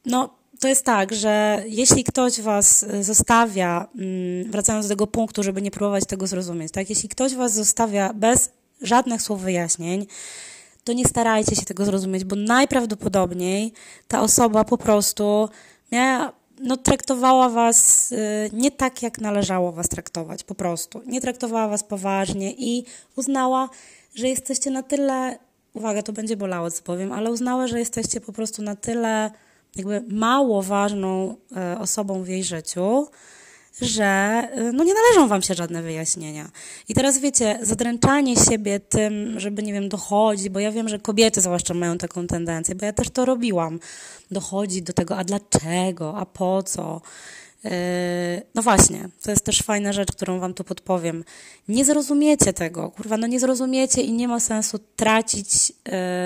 no 0.06 0.38
to 0.60 0.68
jest 0.68 0.84
tak, 0.84 1.14
że 1.14 1.62
jeśli 1.66 2.04
ktoś 2.04 2.40
was 2.40 2.86
zostawia, 3.00 3.88
mm, 3.94 4.50
wracając 4.50 4.86
do 4.86 4.92
tego 4.92 5.06
punktu, 5.06 5.42
żeby 5.42 5.62
nie 5.62 5.70
próbować 5.70 6.04
tego 6.06 6.26
zrozumieć, 6.26 6.72
tak, 6.72 6.90
jeśli 6.90 7.08
ktoś 7.08 7.34
was 7.34 7.54
zostawia 7.54 8.12
bez 8.14 8.50
żadnych 8.82 9.22
słów 9.22 9.42
wyjaśnień, 9.42 10.06
to 10.88 10.92
nie 10.92 11.04
starajcie 11.04 11.56
się 11.56 11.64
tego 11.64 11.84
zrozumieć, 11.84 12.24
bo 12.24 12.36
najprawdopodobniej 12.36 13.72
ta 14.08 14.20
osoba 14.20 14.64
po 14.64 14.78
prostu 14.78 15.48
miała, 15.92 16.32
no, 16.60 16.76
traktowała 16.76 17.48
was 17.48 18.12
y, 18.12 18.50
nie 18.52 18.70
tak, 18.70 19.02
jak 19.02 19.20
należało 19.20 19.72
was 19.72 19.88
traktować, 19.88 20.44
po 20.44 20.54
prostu. 20.54 21.02
Nie 21.06 21.20
traktowała 21.20 21.68
was 21.68 21.84
poważnie 21.84 22.52
i 22.52 22.84
uznała, 23.16 23.68
że 24.14 24.28
jesteście 24.28 24.70
na 24.70 24.82
tyle, 24.82 25.38
uwaga, 25.74 26.02
to 26.02 26.12
będzie 26.12 26.36
bolało, 26.36 26.70
co 26.70 26.82
powiem, 26.82 27.12
ale 27.12 27.30
uznała, 27.30 27.66
że 27.66 27.78
jesteście 27.78 28.20
po 28.20 28.32
prostu 28.32 28.62
na 28.62 28.76
tyle 28.76 29.30
jakby 29.76 30.04
mało 30.08 30.62
ważną 30.62 31.36
y, 31.74 31.78
osobą 31.78 32.22
w 32.22 32.28
jej 32.28 32.44
życiu, 32.44 33.06
że 33.80 34.42
y, 34.58 34.72
no 34.72 34.84
nie 34.84 34.94
należą 34.94 35.28
wam 35.28 35.42
się 35.42 35.54
żadne 35.54 35.82
wyjaśnienia. 35.82 36.50
I 36.88 36.94
teraz 36.94 37.18
wiecie, 37.18 37.58
zadręczanie 37.62 38.36
siebie 38.36 38.80
tym, 38.80 39.40
żeby, 39.40 39.62
nie 39.62 39.72
wiem, 39.72 39.88
dochodzić, 39.88 40.48
bo 40.48 40.60
ja 40.60 40.72
wiem, 40.72 40.88
że 40.88 40.98
kobiety 40.98 41.40
zwłaszcza 41.40 41.74
mają 41.74 41.98
taką 41.98 42.26
tendencję, 42.26 42.74
bo 42.74 42.86
ja 42.86 42.92
też 42.92 43.10
to 43.10 43.24
robiłam, 43.24 43.80
dochodzić 44.30 44.82
do 44.82 44.92
tego, 44.92 45.16
a 45.16 45.24
dlaczego, 45.24 46.16
a 46.16 46.26
po 46.26 46.62
co. 46.62 47.00
Yy, 47.64 47.70
no 48.54 48.62
właśnie, 48.62 49.08
to 49.22 49.30
jest 49.30 49.44
też 49.44 49.62
fajna 49.62 49.92
rzecz, 49.92 50.12
którą 50.12 50.40
wam 50.40 50.54
tu 50.54 50.64
podpowiem. 50.64 51.24
Nie 51.68 51.84
zrozumiecie 51.84 52.52
tego, 52.52 52.90
kurwa, 52.90 53.16
no 53.16 53.26
nie 53.26 53.40
zrozumiecie 53.40 54.02
i 54.02 54.12
nie 54.12 54.28
ma 54.28 54.40
sensu 54.40 54.78
tracić 54.96 55.70
yy, 55.70 55.74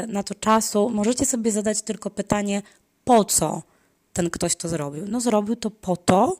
na 0.07 0.23
to 0.23 0.35
czasu. 0.35 0.91
Możecie 0.91 1.27
sobie 1.27 1.53
zadać 1.53 1.83
tylko 1.83 2.11
pytanie, 2.11 2.63
po 3.05 3.25
co 3.25 3.63
ten 4.13 4.31
ktoś 4.31 4.57
to 4.57 4.69
zrobił? 4.69 5.05
No 5.09 5.21
zrobił 5.21 5.57
to 5.57 5.71
po 5.71 5.97
to, 5.97 6.37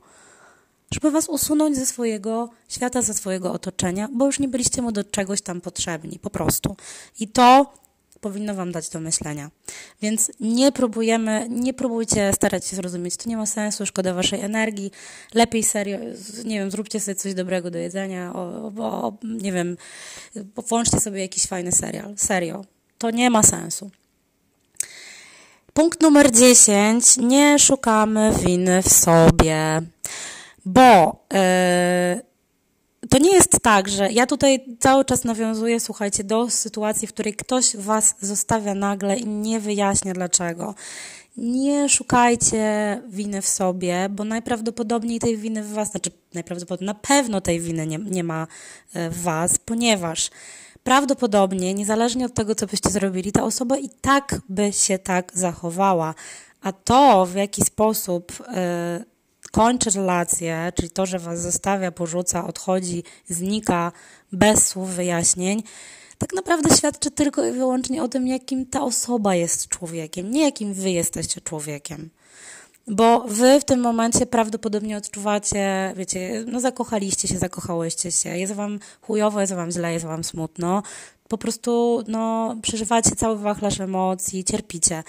żeby 0.93 1.11
was 1.11 1.29
usunąć 1.29 1.77
ze 1.77 1.87
swojego 1.87 2.49
świata, 2.69 3.03
ze 3.03 3.15
swojego 3.15 3.53
otoczenia, 3.53 4.09
bo 4.13 4.27
już 4.27 4.39
nie 4.39 4.49
byliście 4.49 4.83
mu 4.83 4.93
do 4.93 5.05
czegoś 5.05 5.43
tam 5.43 5.61
potrzebni, 5.61 6.19
po 6.19 6.31
prostu. 6.31 6.77
I 7.21 7.29
to 7.29 7.73
powinno 8.23 8.55
wam 8.55 8.73
dać 8.73 8.89
do 8.89 9.01
myślenia. 9.01 9.51
Więc 10.03 10.33
nie 10.41 10.73
próbujemy, 10.73 11.47
nie 11.51 11.75
próbujcie 11.75 12.33
starać 12.33 12.67
się 12.67 12.77
zrozumieć, 12.77 13.17
to 13.17 13.29
nie 13.29 13.37
ma 13.37 13.47
sensu, 13.47 13.87
szkoda 13.87 14.15
waszej 14.15 14.41
energii. 14.41 14.91
Lepiej 15.35 15.63
serio, 15.63 15.99
nie 16.45 16.59
wiem, 16.59 16.71
zróbcie 16.71 17.01
sobie 17.01 17.15
coś 17.15 17.35
dobrego 17.35 17.71
do 17.71 17.79
jedzenia, 17.79 18.33
o, 18.35 18.73
o, 18.79 19.13
nie 19.25 19.53
wiem, 19.53 19.77
włączcie 20.69 21.01
sobie 21.01 21.21
jakiś 21.21 21.47
fajny 21.47 21.73
serial. 21.73 22.15
Serio. 22.17 22.65
To 22.99 23.11
nie 23.11 23.31
ma 23.31 23.43
sensu. 23.43 23.91
Punkt 25.73 26.01
numer 26.01 26.31
10. 26.31 27.17
Nie 27.17 27.59
szukamy 27.59 28.33
winy 28.45 28.83
w 28.83 28.93
sobie 28.93 29.83
bo 30.65 31.17
yy, 31.33 32.23
to 33.09 33.19
nie 33.19 33.33
jest 33.33 33.61
tak, 33.63 33.89
że 33.89 34.13
ja 34.13 34.27
tutaj 34.27 34.65
cały 34.79 35.05
czas 35.05 35.25
nawiązuję, 35.25 35.81
słuchajcie, 35.81 36.25
do 36.25 36.51
sytuacji, 36.51 37.09
w 37.09 37.13
której 37.13 37.35
ktoś 37.35 37.77
was 37.77 38.15
zostawia 38.21 38.75
nagle 38.75 39.17
i 39.17 39.27
nie 39.27 39.61
wyjaśnia 39.61 40.13
dlaczego. 40.13 40.75
Nie 41.37 41.89
szukajcie 41.89 43.03
winy 43.09 43.43
w 43.43 43.49
sobie, 43.49 44.09
bo 44.11 44.25
najprawdopodobniej 44.25 45.21
tej 45.21 45.37
winy 45.37 45.63
w 45.63 45.73
was, 45.73 45.91
znaczy 45.91 46.11
najprawdopodobniej 46.35 46.87
na 46.87 46.95
pewno 46.95 47.41
tej 47.41 47.61
winy 47.61 47.87
nie, 47.87 47.99
nie 47.99 48.25
ma 48.25 48.47
e, 48.95 49.11
w 49.11 49.23
was, 49.23 49.59
ponieważ 49.59 50.31
prawdopodobnie, 50.85 51.75
niezależnie 51.75 52.27
od 52.27 52.35
tego, 52.35 52.55
co 52.55 52.67
byście 52.67 52.91
zrobili, 52.91 53.33
ta 53.33 53.45
osoba 53.45 53.79
i 53.79 53.89
tak 54.01 54.41
by 54.49 54.73
się 54.73 54.99
tak 54.99 55.33
zachowała. 55.35 56.15
A 56.63 56.73
to, 56.73 57.27
w 57.27 57.35
jaki 57.35 57.63
sposób 57.63 58.33
yy, 58.39 59.12
kończy 59.53 59.91
relację, 59.91 60.73
czyli 60.75 60.91
to, 60.91 61.07
że 61.07 61.19
was 61.19 61.41
zostawia, 61.41 61.93
porzuca, 61.93 62.47
odchodzi, 62.47 63.05
znika 63.29 63.93
bez 64.33 64.69
słów 64.69 64.91
wyjaśnień, 64.91 65.63
tak 66.19 66.35
naprawdę 66.35 66.77
świadczy 66.77 67.11
tylko 67.11 67.45
i 67.45 67.53
wyłącznie 67.53 68.03
o 68.03 68.09
tym, 68.09 68.27
jakim 68.27 68.67
ta 68.67 68.83
osoba 68.83 69.35
jest 69.35 69.69
człowiekiem, 69.69 70.31
nie 70.31 70.43
jakim 70.43 70.75
wy 70.75 70.91
jesteście 70.91 71.41
człowiekiem. 71.41 72.11
Bo 72.87 73.25
wy 73.29 73.61
w 73.61 73.65
tym 73.65 73.81
momencie 73.81 74.27
prawdopodobnie 74.27 74.97
odczuwacie, 74.97 75.93
wiecie, 75.97 76.45
no 76.47 76.61
zakochaliście 76.61 77.29
się, 77.29 77.39
zakochałyście 77.39 78.13
się, 78.13 78.39
jest 78.39 78.53
wam 78.53 78.79
chujowo, 79.03 79.41
jest 79.41 79.53
wam 79.53 79.71
źle, 79.71 79.93
jest 79.93 80.05
wam 80.05 80.25
smutno. 80.25 80.83
Po 81.29 81.39
prostu, 81.39 82.03
no, 82.09 82.57
przeżywacie 82.63 83.11
cały 83.11 83.39
wachlarz 83.39 83.81
emocji, 83.81 84.45
cierpicie. 84.45 85.05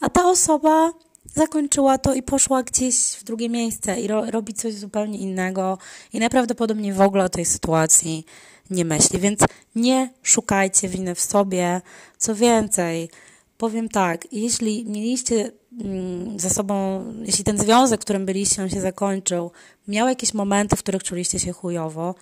A 0.00 0.08
ta 0.08 0.28
osoba 0.28 0.92
zakończyła 1.34 1.98
to 1.98 2.14
i 2.14 2.22
poszła 2.22 2.62
gdzieś 2.62 2.96
w 2.96 3.24
drugie 3.24 3.48
miejsce 3.48 4.00
i 4.00 4.06
ro, 4.06 4.30
robi 4.30 4.54
coś 4.54 4.74
zupełnie 4.74 5.18
innego 5.18 5.78
i 6.12 6.18
najprawdopodobniej 6.18 6.92
w 6.92 7.00
ogóle 7.00 7.24
o 7.24 7.28
tej 7.28 7.44
sytuacji 7.44 8.24
nie 8.70 8.84
myśli. 8.84 9.18
Więc 9.18 9.40
nie 9.74 10.10
szukajcie 10.22 10.88
winy 10.88 11.14
w 11.14 11.20
sobie. 11.20 11.80
Co 12.18 12.34
więcej, 12.34 13.10
powiem 13.58 13.88
tak, 13.88 14.32
jeśli 14.32 14.84
mieliście 14.86 15.50
mm, 15.80 16.40
ze 16.40 16.50
sobą, 16.50 17.04
jeśli 17.22 17.44
ten 17.44 17.58
związek, 17.58 18.00
w 18.00 18.04
którym 18.04 18.26
byliście, 18.26 18.62
on 18.62 18.68
się 18.68 18.80
zakończył, 18.80 19.50
miał 19.88 20.08
jakieś 20.08 20.34
momenty, 20.34 20.76
w 20.76 20.78
których 20.78 21.02
czuliście 21.02 21.38
się 21.38 21.52
chujowo, 21.52 22.14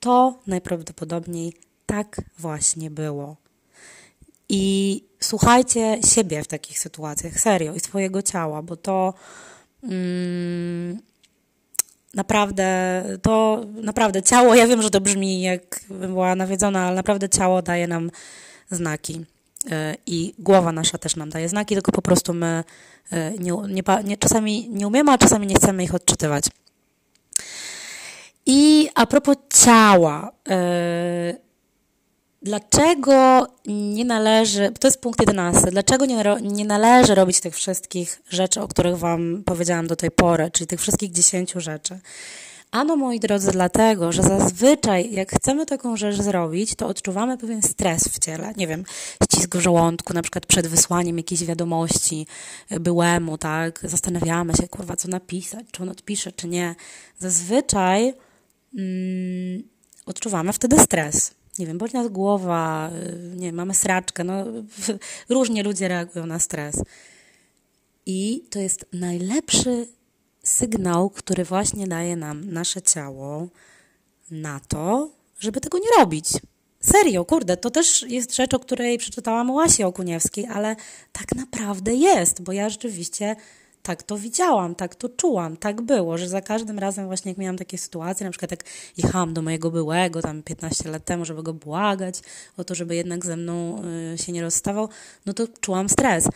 to 0.00 0.38
najprawdopodobniej 0.46 1.52
tak 1.86 2.20
właśnie 2.38 2.90
było. 2.90 3.36
I 4.48 5.04
słuchajcie 5.20 5.98
siebie 6.14 6.42
w 6.42 6.46
takich 6.46 6.78
sytuacjach, 6.78 7.40
serio, 7.40 7.74
i 7.74 7.80
swojego 7.80 8.22
ciała, 8.22 8.62
bo 8.62 8.76
to 8.76 9.14
mm, 9.82 10.98
naprawdę, 12.14 13.02
to 13.22 13.64
naprawdę 13.74 14.22
ciało, 14.22 14.54
ja 14.54 14.66
wiem, 14.66 14.82
że 14.82 14.90
to 14.90 15.00
brzmi 15.00 15.42
jak 15.42 15.80
była 15.90 16.34
nawiedzona, 16.34 16.86
ale 16.86 16.96
naprawdę 16.96 17.28
ciało 17.28 17.62
daje 17.62 17.86
nam 17.86 18.10
znaki. 18.70 19.24
E, 19.70 19.96
I 20.06 20.34
głowa 20.38 20.72
nasza 20.72 20.98
też 20.98 21.16
nam 21.16 21.30
daje 21.30 21.48
znaki, 21.48 21.74
tylko 21.74 21.92
po 21.92 22.02
prostu 22.02 22.34
my 22.34 22.64
e, 23.12 23.32
nie, 23.32 23.52
nie, 23.68 23.82
nie, 24.04 24.16
czasami 24.16 24.68
nie 24.70 24.86
umiemy, 24.86 25.12
a 25.12 25.18
czasami 25.18 25.46
nie 25.46 25.54
chcemy 25.54 25.84
ich 25.84 25.94
odczytywać. 25.94 26.44
I 28.46 28.88
a 28.94 29.06
propos 29.06 29.36
ciała, 29.50 30.32
yy, 30.48 31.47
Dlaczego 32.42 33.46
nie 33.66 34.04
należy, 34.04 34.72
to 34.80 34.88
jest 34.88 35.00
punkt 35.00 35.20
11, 35.20 35.60
dlaczego 35.70 36.06
nie, 36.06 36.24
nie 36.42 36.64
należy 36.64 37.14
robić 37.14 37.40
tych 37.40 37.54
wszystkich 37.54 38.22
rzeczy, 38.30 38.60
o 38.60 38.68
których 38.68 38.98
Wam 38.98 39.42
powiedziałam 39.46 39.86
do 39.86 39.96
tej 39.96 40.10
pory, 40.10 40.50
czyli 40.50 40.66
tych 40.66 40.80
wszystkich 40.80 41.12
10 41.12 41.52
rzeczy? 41.56 41.98
Ano, 42.70 42.96
moi 42.96 43.20
drodzy, 43.20 43.50
dlatego, 43.50 44.12
że 44.12 44.22
zazwyczaj, 44.22 45.12
jak 45.12 45.32
chcemy 45.32 45.66
taką 45.66 45.96
rzecz 45.96 46.16
zrobić, 46.16 46.74
to 46.74 46.86
odczuwamy 46.86 47.38
pewien 47.38 47.62
stres 47.62 48.08
w 48.08 48.18
ciele. 48.18 48.52
Nie 48.56 48.66
wiem, 48.66 48.84
ścisk 49.24 49.56
w 49.56 49.60
żołądku, 49.60 50.12
na 50.12 50.22
przykład 50.22 50.46
przed 50.46 50.66
wysłaniem 50.66 51.16
jakiejś 51.16 51.44
wiadomości 51.44 52.26
byłemu, 52.70 53.38
tak? 53.38 53.80
Zastanawiamy 53.82 54.54
się, 54.54 54.68
kurwa, 54.68 54.96
co 54.96 55.08
napisać, 55.08 55.66
czy 55.72 55.82
on 55.82 55.88
odpisze, 55.88 56.32
czy 56.32 56.48
nie. 56.48 56.74
Zazwyczaj 57.18 58.14
mm, 58.78 59.62
odczuwamy 60.06 60.52
wtedy 60.52 60.78
stres 60.78 61.37
nie 61.58 61.66
wiem, 61.66 61.78
boli 61.78 61.92
nas 61.92 62.08
głowa, 62.08 62.90
y, 62.90 63.36
nie 63.36 63.46
wiem, 63.46 63.54
mamy 63.54 63.74
sraczkę, 63.74 64.24
no 64.24 64.44
różnie 65.28 65.62
ludzie 65.62 65.88
reagują 65.88 66.26
na 66.26 66.38
stres. 66.38 66.76
I 68.06 68.44
to 68.50 68.58
jest 68.58 68.86
najlepszy 68.92 69.86
sygnał, 70.42 71.10
który 71.10 71.44
właśnie 71.44 71.88
daje 71.88 72.16
nam 72.16 72.50
nasze 72.52 72.82
ciało 72.82 73.48
na 74.30 74.60
to, 74.60 75.10
żeby 75.38 75.60
tego 75.60 75.78
nie 75.78 75.98
robić. 75.98 76.26
Serio, 76.80 77.24
kurde, 77.24 77.56
to 77.56 77.70
też 77.70 78.02
jest 78.02 78.36
rzecz, 78.36 78.54
o 78.54 78.58
której 78.58 78.98
przeczytałam 78.98 79.50
u 79.50 79.60
Asi 79.60 79.84
Okuniewskiej, 79.84 80.46
ale 80.46 80.76
tak 81.12 81.34
naprawdę 81.36 81.94
jest, 81.94 82.42
bo 82.42 82.52
ja 82.52 82.68
rzeczywiście 82.68 83.36
tak 83.88 84.02
to 84.02 84.18
widziałam, 84.18 84.74
tak 84.74 84.94
to 84.94 85.08
czułam, 85.08 85.56
tak 85.56 85.80
było, 85.80 86.18
że 86.18 86.28
za 86.28 86.40
każdym 86.40 86.78
razem 86.78 87.06
właśnie 87.06 87.30
jak 87.30 87.38
miałam 87.38 87.56
takie 87.56 87.78
sytuacje, 87.78 88.26
na 88.26 88.30
przykład 88.30 88.50
jak 88.50 88.64
jechałam 88.96 89.34
do 89.34 89.42
mojego 89.42 89.70
byłego 89.70 90.22
tam 90.22 90.42
15 90.42 90.90
lat 90.90 91.04
temu, 91.04 91.24
żeby 91.24 91.42
go 91.42 91.54
błagać 91.54 92.20
o 92.56 92.64
to, 92.64 92.74
żeby 92.74 92.96
jednak 92.96 93.26
ze 93.26 93.36
mną 93.36 93.82
y, 94.14 94.18
się 94.18 94.32
nie 94.32 94.42
rozstawał, 94.42 94.88
no 95.26 95.32
to 95.32 95.46
czułam 95.60 95.88
stres. 95.88 96.28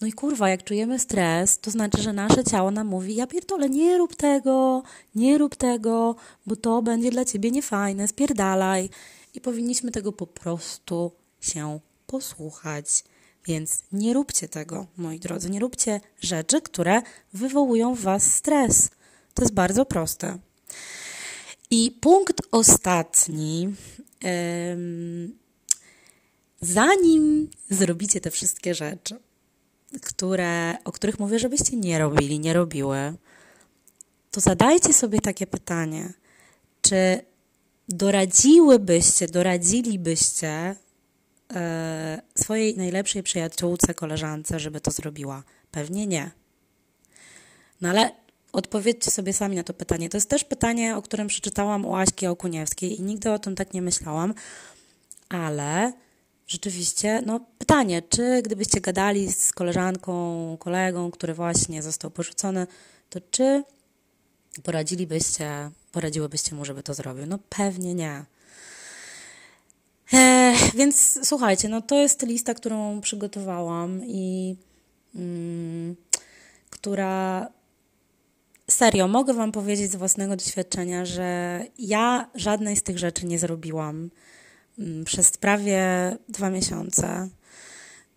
No 0.00 0.06
i 0.06 0.12
kurwa, 0.12 0.48
jak 0.48 0.64
czujemy 0.64 0.98
stres, 0.98 1.58
to 1.58 1.70
znaczy, 1.70 2.02
że 2.02 2.12
nasze 2.12 2.44
ciało 2.44 2.70
nam 2.70 2.86
mówi, 2.86 3.14
ja 3.14 3.26
pierdolę, 3.26 3.70
nie 3.70 3.98
rób 3.98 4.16
tego, 4.16 4.82
nie 5.14 5.38
rób 5.38 5.56
tego, 5.56 6.16
bo 6.46 6.56
to 6.56 6.82
będzie 6.82 7.10
dla 7.10 7.24
ciebie 7.24 7.50
niefajne, 7.50 8.08
spierdalaj. 8.08 8.88
I 9.34 9.40
powinniśmy 9.40 9.90
tego 9.90 10.12
po 10.12 10.26
prostu 10.26 11.12
się 11.40 11.80
posłuchać. 12.06 13.04
Więc 13.46 13.84
nie 13.92 14.14
róbcie 14.14 14.48
tego, 14.48 14.86
moi 14.96 15.18
drodzy. 15.20 15.50
Nie 15.50 15.60
róbcie 15.60 16.00
rzeczy, 16.20 16.62
które 16.62 17.02
wywołują 17.32 17.94
w 17.94 18.00
Was 18.00 18.34
stres. 18.34 18.90
To 19.34 19.42
jest 19.42 19.54
bardzo 19.54 19.84
proste. 19.84 20.38
I 21.70 21.98
punkt 22.00 22.40
ostatni. 22.50 23.74
Zanim 26.60 27.50
zrobicie 27.70 28.20
te 28.20 28.30
wszystkie 28.30 28.74
rzeczy, 28.74 29.18
które, 30.02 30.76
o 30.84 30.92
których 30.92 31.18
mówię, 31.18 31.38
żebyście 31.38 31.76
nie 31.76 31.98
robili, 31.98 32.40
nie 32.40 32.52
robiły, 32.52 33.14
to 34.30 34.40
zadajcie 34.40 34.92
sobie 34.92 35.20
takie 35.20 35.46
pytanie: 35.46 36.12
czy 36.82 37.20
doradziłybyście, 37.88 39.28
doradzilibyście 39.28 40.76
swojej 42.38 42.76
najlepszej 42.76 43.22
przyjaciółce, 43.22 43.94
koleżance, 43.94 44.60
żeby 44.60 44.80
to 44.80 44.90
zrobiła? 44.90 45.42
Pewnie 45.70 46.06
nie. 46.06 46.30
No 47.80 47.88
ale 47.88 48.10
odpowiedzcie 48.52 49.10
sobie 49.10 49.32
sami 49.32 49.56
na 49.56 49.62
to 49.62 49.74
pytanie. 49.74 50.08
To 50.08 50.16
jest 50.16 50.30
też 50.30 50.44
pytanie, 50.44 50.96
o 50.96 51.02
którym 51.02 51.28
przeczytałam 51.28 51.86
u 51.86 51.94
Aśki 51.94 52.26
Okuniewskiej 52.26 53.00
i 53.00 53.02
nigdy 53.02 53.32
o 53.32 53.38
tym 53.38 53.54
tak 53.54 53.74
nie 53.74 53.82
myślałam, 53.82 54.34
ale 55.28 55.92
rzeczywiście, 56.46 57.22
no 57.26 57.40
pytanie, 57.58 58.02
czy 58.02 58.42
gdybyście 58.42 58.80
gadali 58.80 59.32
z 59.32 59.52
koleżanką, 59.52 60.56
kolegą, 60.60 61.10
który 61.10 61.34
właśnie 61.34 61.82
został 61.82 62.10
porzucony, 62.10 62.66
to 63.10 63.20
czy 63.30 63.64
poradzilibyście, 64.62 65.70
poradziłybyście 65.92 66.54
mu, 66.54 66.64
żeby 66.64 66.82
to 66.82 66.94
zrobił? 66.94 67.26
No 67.26 67.38
pewnie 67.48 67.94
nie. 67.94 68.24
E, 70.12 70.54
więc 70.74 71.18
słuchajcie, 71.28 71.68
no 71.68 71.80
to 71.80 71.98
jest 71.98 72.22
lista, 72.22 72.54
którą 72.54 73.00
przygotowałam 73.00 74.00
i 74.04 74.56
mm, 75.14 75.96
która 76.70 77.48
serio, 78.70 79.08
mogę 79.08 79.34
Wam 79.34 79.52
powiedzieć 79.52 79.92
z 79.92 79.96
własnego 79.96 80.36
doświadczenia, 80.36 81.04
że 81.04 81.60
ja 81.78 82.30
żadnej 82.34 82.76
z 82.76 82.82
tych 82.82 82.98
rzeczy 82.98 83.26
nie 83.26 83.38
zrobiłam 83.38 84.10
mm, 84.78 85.04
przez 85.04 85.36
prawie 85.36 85.82
dwa 86.28 86.50
miesiące. 86.50 87.28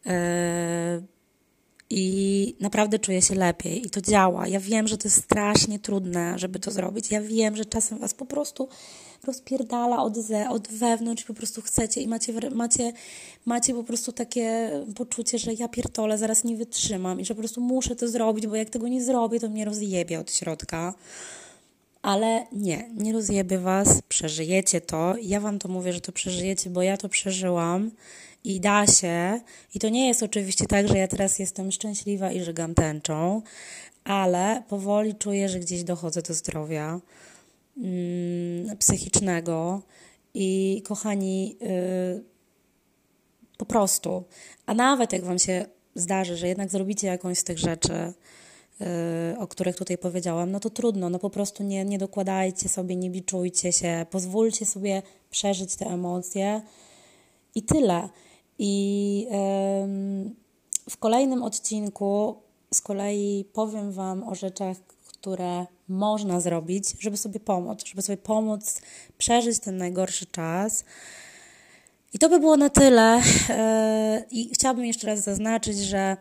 E, 0.06 1.02
I 1.90 2.56
naprawdę 2.60 3.00
czuję 3.00 3.22
się 3.22 3.36
lepiej 3.36 3.88
i 3.88 3.90
to 3.90 4.02
działa. 4.02 4.48
Ja 4.48 4.60
wiem, 4.60 4.88
że 4.88 4.98
to 4.98 5.08
jest 5.08 5.24
strasznie 5.24 5.80
trudne, 5.80 6.40
żeby 6.40 6.60
to 6.60 6.72
zrobić. 6.72 7.12
Ja 7.12 7.22
wiem, 7.22 7.56
że 7.56 7.66
czasem 7.66 8.00
Was 8.00 8.14
po 8.14 8.26
prostu 8.26 8.70
rozpierdala 9.24 10.04
od, 10.04 10.18
ze, 10.18 10.50
od 10.50 10.68
wewnątrz 10.68 11.24
po 11.24 11.34
prostu 11.34 11.62
chcecie 11.62 12.02
i 12.02 12.08
macie, 12.08 12.34
macie, 12.50 12.94
macie 13.46 13.74
po 13.74 13.84
prostu 13.84 14.12
takie 14.12 14.72
poczucie, 14.96 15.40
że 15.40 15.54
ja 15.54 15.68
pierdolę, 15.68 16.18
zaraz 16.18 16.44
nie 16.44 16.56
wytrzymam 16.56 17.20
i 17.20 17.26
że 17.26 17.36
po 17.36 17.40
prostu 17.40 17.62
muszę 17.62 17.96
to 17.96 18.08
zrobić, 18.08 18.48
bo 18.48 18.56
jak 18.56 18.70
tego 18.70 18.88
nie 18.88 19.04
zrobię, 19.04 19.40
to 19.40 19.50
mnie 19.50 19.66
rozjebie 19.66 20.20
od 20.20 20.32
środka. 20.32 20.94
Ale 22.02 22.48
nie, 22.52 22.90
nie 22.96 23.14
rozjebie 23.14 23.60
was, 23.60 24.02
przeżyjecie 24.02 24.82
to. 24.82 25.16
Ja 25.22 25.40
wam 25.40 25.60
to 25.60 25.70
mówię, 25.70 25.94
że 25.94 26.02
to 26.02 26.12
przeżyjecie, 26.12 26.70
bo 26.70 26.82
ja 26.82 26.98
to 26.98 27.10
przeżyłam 27.10 27.92
i 28.44 28.60
da 28.60 28.88
się. 28.88 29.40
I 29.76 29.80
to 29.80 29.90
nie 29.90 30.08
jest 30.08 30.24
oczywiście 30.24 30.66
tak, 30.66 30.88
że 30.88 30.98
ja 30.98 31.08
teraz 31.08 31.40
jestem 31.40 31.72
szczęśliwa 31.72 32.32
i 32.32 32.44
żegam 32.44 32.76
tęczą, 32.76 33.42
ale 34.04 34.64
powoli 34.70 35.16
czuję, 35.16 35.50
że 35.50 35.60
gdzieś 35.60 35.84
dochodzę 35.84 36.22
do 36.22 36.34
zdrowia. 36.34 37.00
Mm, 37.78 38.78
psychicznego. 38.78 39.82
I 40.34 40.82
kochani, 40.86 41.58
y, 41.62 42.24
po 43.58 43.66
prostu, 43.66 44.24
a 44.66 44.74
nawet 44.74 45.14
jak 45.14 45.24
Wam 45.24 45.40
się 45.40 45.66
zdarzy, 45.96 46.38
że 46.38 46.48
jednak 46.48 46.70
zrobicie 46.70 47.08
jakąś 47.08 47.38
z 47.38 47.44
tych 47.44 47.60
rzeczy, 47.60 48.14
y, 49.34 49.40
o 49.40 49.48
których 49.48 49.76
tutaj 49.76 49.98
powiedziałam, 49.98 50.52
no 50.52 50.60
to 50.60 50.70
trudno, 50.70 51.10
no 51.10 51.20
po 51.20 51.30
prostu 51.30 51.64
nie, 51.64 51.86
nie 51.86 51.98
dokładajcie 51.98 52.70
sobie, 52.70 52.96
nie 52.96 53.10
biczujcie 53.10 53.72
się, 53.72 54.06
pozwólcie 54.10 54.66
sobie 54.66 55.02
przeżyć 55.30 55.76
te 55.76 55.86
emocje. 55.86 56.62
I 57.56 57.64
tyle. 57.64 58.10
I 58.60 59.28
w 60.90 60.98
kolejnym 60.98 61.44
odcinku 61.44 62.36
z 62.74 62.82
kolei 62.82 63.46
powiem 63.54 63.92
Wam 63.92 64.24
o 64.24 64.36
rzeczach, 64.36 64.78
które 65.24 65.66
można 65.88 66.40
zrobić, 66.40 66.86
żeby 67.00 67.18
sobie 67.18 67.40
pomóc, 67.40 67.86
żeby 67.86 68.02
sobie 68.02 68.18
pomóc 68.18 68.82
przeżyć 69.18 69.60
ten 69.60 69.78
najgorszy 69.78 70.26
czas. 70.26 70.86
I 72.14 72.20
to 72.20 72.30
by 72.30 72.40
było 72.40 72.58
na 72.58 72.70
tyle. 72.70 73.22
E, 73.50 74.24
I 74.32 74.50
chciałabym 74.54 74.86
jeszcze 74.86 75.08
raz 75.08 75.20
zaznaczyć, 75.20 75.78
że 75.78 76.18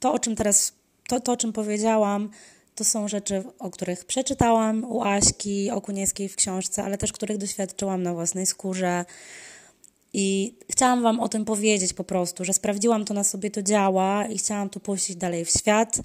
to, 0.00 0.12
o 0.12 0.18
czym 0.18 0.36
teraz, 0.36 0.72
to, 1.08 1.20
to 1.20 1.32
o 1.32 1.36
czym 1.36 1.52
powiedziałam, 1.52 2.30
to 2.74 2.84
są 2.84 3.08
rzeczy, 3.08 3.44
o 3.58 3.70
których 3.70 4.04
przeczytałam 4.04 4.84
u 4.84 5.02
Aśki 5.02 5.70
Okuniewskiej 5.70 6.28
w 6.28 6.36
książce, 6.36 6.84
ale 6.84 6.98
też 6.98 7.12
których 7.12 7.38
doświadczyłam 7.38 8.02
na 8.02 8.14
własnej 8.14 8.46
skórze. 8.46 9.04
I 10.12 10.54
chciałam 10.70 11.02
Wam 11.02 11.20
o 11.20 11.28
tym 11.28 11.44
powiedzieć 11.44 11.92
po 11.92 12.04
prostu, 12.04 12.44
że 12.44 12.52
sprawdziłam 12.52 13.04
to 13.04 13.14
na 13.14 13.24
sobie, 13.24 13.50
to 13.50 13.62
działa 13.62 14.26
i 14.26 14.38
chciałam 14.38 14.70
to 14.70 14.80
puścić 14.80 15.16
dalej 15.16 15.44
w 15.44 15.50
świat. 15.50 16.00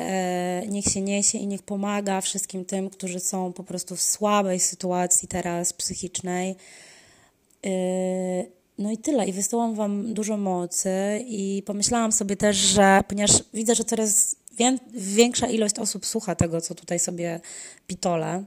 E, 0.00 0.62
niech 0.68 0.84
się 0.84 1.00
niesie 1.00 1.38
i 1.38 1.46
niech 1.46 1.62
pomaga 1.62 2.20
wszystkim 2.20 2.64
tym, 2.64 2.90
którzy 2.90 3.20
są 3.20 3.52
po 3.52 3.64
prostu 3.64 3.96
w 3.96 4.02
słabej 4.02 4.60
sytuacji 4.60 5.28
teraz 5.28 5.72
psychicznej. 5.72 6.56
E, 7.66 7.70
no 8.78 8.90
i 8.90 8.98
tyle. 8.98 9.26
I 9.26 9.32
wysyłam 9.32 9.74
Wam 9.74 10.14
dużo 10.14 10.36
mocy 10.36 10.90
i 11.26 11.62
pomyślałam 11.66 12.12
sobie 12.12 12.36
też, 12.36 12.56
że 12.56 13.00
ponieważ 13.08 13.30
widzę, 13.54 13.74
że 13.74 13.84
coraz 13.84 14.36
większa 14.92 15.46
ilość 15.46 15.78
osób 15.78 16.06
słucha 16.06 16.34
tego, 16.34 16.60
co 16.60 16.74
tutaj 16.74 16.98
sobie 16.98 17.40
pitole 17.86 18.44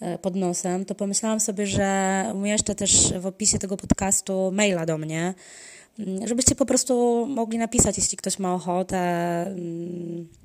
e, 0.00 0.18
pod 0.18 0.36
nosem, 0.36 0.84
to 0.84 0.94
pomyślałam 0.94 1.40
sobie, 1.40 1.66
że 1.66 2.24
umieszczę 2.34 2.74
też 2.74 3.12
w 3.12 3.26
opisie 3.26 3.58
tego 3.58 3.76
podcastu 3.76 4.50
maila 4.52 4.86
do 4.86 4.98
mnie, 4.98 5.34
mm, 5.98 6.28
żebyście 6.28 6.54
po 6.54 6.66
prostu 6.66 7.26
mogli 7.26 7.58
napisać, 7.58 7.98
jeśli 7.98 8.16
ktoś 8.16 8.38
ma 8.38 8.54
ochotę 8.54 8.98
mm, 9.46 10.41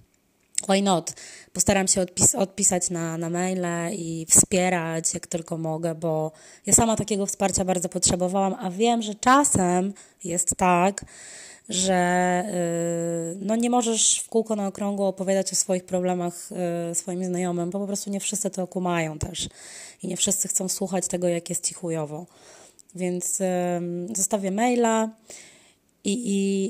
why 0.70 0.82
not? 0.82 1.14
Postaram 1.54 1.88
się 1.88 2.02
odpis 2.02 2.36
odpisać 2.36 2.90
na, 2.90 3.18
na 3.18 3.30
maile 3.30 3.94
i 3.94 4.26
wspierać 4.30 5.14
jak 5.14 5.28
tylko 5.28 5.58
mogę, 5.58 5.96
bo 5.96 6.32
ja 6.66 6.74
sama 6.74 6.96
takiego 6.96 7.26
wsparcia 7.26 7.66
bardzo 7.66 7.90
potrzebowałam, 7.90 8.56
a 8.60 8.70
wiem, 8.70 9.02
że 9.02 9.16
czasem 9.16 9.94
jest 10.24 10.56
tak, 10.58 11.06
że 11.70 12.44
yy, 13.34 13.46
no 13.46 13.56
nie 13.56 13.70
możesz 13.70 14.20
w 14.20 14.30
kółko 14.30 14.56
na 14.56 14.68
okrągło 14.68 15.08
opowiadać 15.08 15.54
o 15.54 15.56
swoich 15.56 15.86
problemach 15.86 16.50
yy, 16.90 16.96
swoim 16.96 17.26
znajomym, 17.26 17.70
bo 17.70 17.80
po 17.80 17.88
prostu 17.88 18.10
nie 18.10 18.20
wszyscy 18.20 18.50
to 18.50 18.68
kumają 18.68 19.20
też 19.20 19.50
i 20.04 20.08
nie 20.08 20.18
wszyscy 20.18 20.48
chcą 20.48 20.70
słuchać 20.70 21.08
tego, 21.08 21.28
jak 21.28 21.50
jest 21.50 21.66
ci 21.66 21.74
chujowo. 21.74 22.26
Więc 22.96 23.40
yy, 23.40 24.16
zostawię 24.16 24.52
maila. 24.52 25.10
I, 26.08 26.22
i 26.26 26.70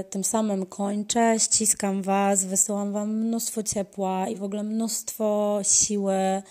y, 0.00 0.04
tym 0.04 0.24
samym 0.24 0.66
kończę, 0.66 1.34
ściskam 1.38 2.02
Was, 2.02 2.44
wysyłam 2.44 2.92
Wam 2.92 3.16
mnóstwo 3.16 3.62
ciepła 3.62 4.28
i 4.28 4.36
w 4.36 4.42
ogóle 4.42 4.62
mnóstwo 4.62 5.58
siły 5.62 6.42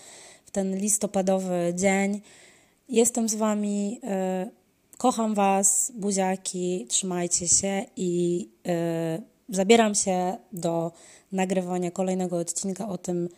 w 0.44 0.50
ten 0.50 0.76
listopadowy 0.76 1.72
dzień. 1.76 2.20
Jestem 2.88 3.28
z 3.28 3.34
Wami, 3.34 4.00
y, 4.04 4.96
kocham 4.98 5.34
Was, 5.34 5.92
buziaki, 5.94 6.86
trzymajcie 6.88 7.48
się 7.48 7.86
i 7.96 8.48
y, 9.18 9.22
zabieram 9.48 9.94
się 9.94 10.36
do 10.52 10.92
nagrywania 11.32 11.90
kolejnego 11.90 12.36
odcinka 12.38 12.88
o 12.88 12.98
tym, 12.98 13.28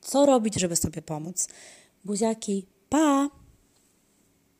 co 0.00 0.26
robić, 0.26 0.54
żeby 0.54 0.76
sobie 0.76 1.02
pomóc. 1.02 1.48
Buziaki, 2.04 2.66
pa! 2.88 3.28